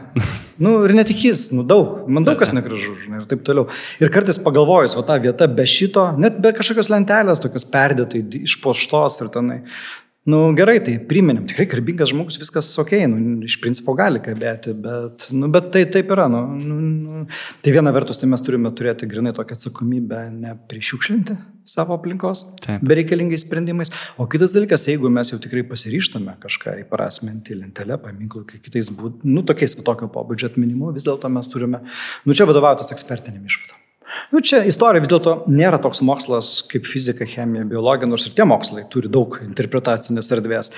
[0.59, 3.69] Nu, ir ne tik jis, nu, daug, man daug kas negražu, žinai, ir taip toliau.
[4.03, 9.21] Ir kartais pagalvojus, va ta vieta be šito, net be kažkokios lentelės, tokios perdėtai išpoštos
[9.23, 9.61] ir tenai,
[10.29, 15.27] nu, gerai, tai priminėm, tikrai garbingas žmogus, viskas ok, nu, iš principo gali kalbėti, bet,
[15.35, 16.27] nu, bet tai taip yra.
[16.31, 17.23] Nu, nu, nu.
[17.63, 21.37] Tai viena vertus, tai mes turime turėti grinai tokią atsakomybę neprišiukšlinti
[21.69, 22.81] savo aplinkos taip.
[22.85, 23.91] bereikalingais sprendimais.
[24.17, 29.45] O kitas dalykas, jeigu mes jau tikrai pasiryštame kažką įprasminti lentelę, paminklų, kitais būdais, nu,
[29.45, 31.83] tokiais va tokio pobūdžio atminimu, vis dėlto mes turime,
[32.25, 33.78] nu, čia vadovautis ekspertinėm išvadom.
[34.31, 38.45] Nu, čia istorija vis dėlto nėra toks mokslas kaip fizika, chemija, biologija, nors ir tie
[38.47, 40.71] mokslai turi daug interpretacinės erdvės.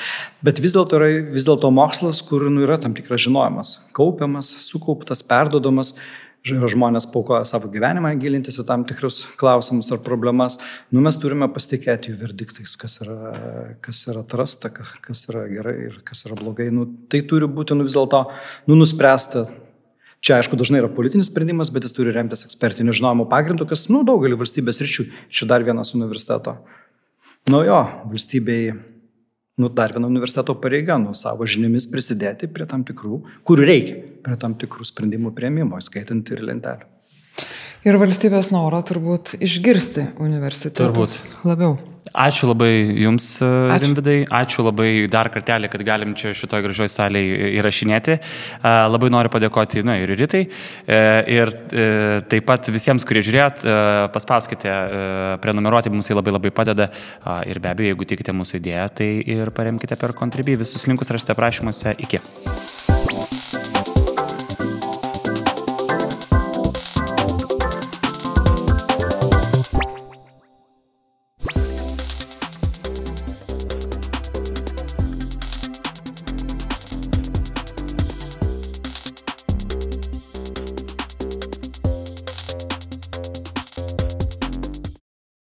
[0.45, 5.23] Bet vis dėlto yra vis dėlto mokslas, kur nu, yra tam tikras žinojimas, kaupiamas, sukauptas,
[5.27, 5.95] perdodamas.
[6.41, 10.55] Žmonės paukoja savo gyvenimą gilintis į tam tikrus klausimus ar problemas.
[10.89, 13.35] Nu, mes turime pasitikėti jų verdiktais, kas yra,
[13.85, 16.71] kas yra atrasta, kas yra gerai ir kas yra blogai.
[16.73, 18.23] Nu, tai turi būti nu, vis dėlto
[18.65, 19.51] nu, nuspręsta
[20.21, 24.03] Čia, aišku, dažnai yra politinis sprendimas, bet jis turi remtis ekspertiniu žinojimu pagrindu, kas, nu,
[24.05, 25.07] daugelį valstybės ryšių.
[25.33, 26.59] Čia dar vienas universiteto.
[27.49, 28.69] Nu jo, valstybei,
[29.57, 34.37] nu, dar viena universiteto pareiga, nu, savo žiniomis prisidėti prie tam tikrų, kur reikia, prie
[34.37, 36.85] tam tikrų sprendimų prieimimo, skaitant ir lentelę.
[37.81, 41.17] Ir valstybės noro turbūt išgirsti universitetus turbūt.
[41.49, 41.79] labiau.
[42.11, 43.85] Ačiū labai Jums, e, Ačiū.
[43.85, 44.15] Rimvidai.
[44.27, 48.17] Ačiū labai dar kartelį, kad galim čia šitoje gražioje salėje įrašinėti.
[48.17, 50.43] E, labai noriu padėkoti na, ir Ritai.
[50.85, 51.53] E, ir
[52.27, 53.63] taip pat visiems, kurie žiūrėt,
[54.13, 54.71] paspauskite
[55.43, 56.89] prenumeruoti, mums tai labai labai padeda.
[57.47, 60.59] Ir be abejo, jeigu tikite mūsų idėją, tai ir paremkite per Contribui.
[60.59, 61.95] Visus linkus rasite aprašymuose.
[62.01, 62.21] Iki.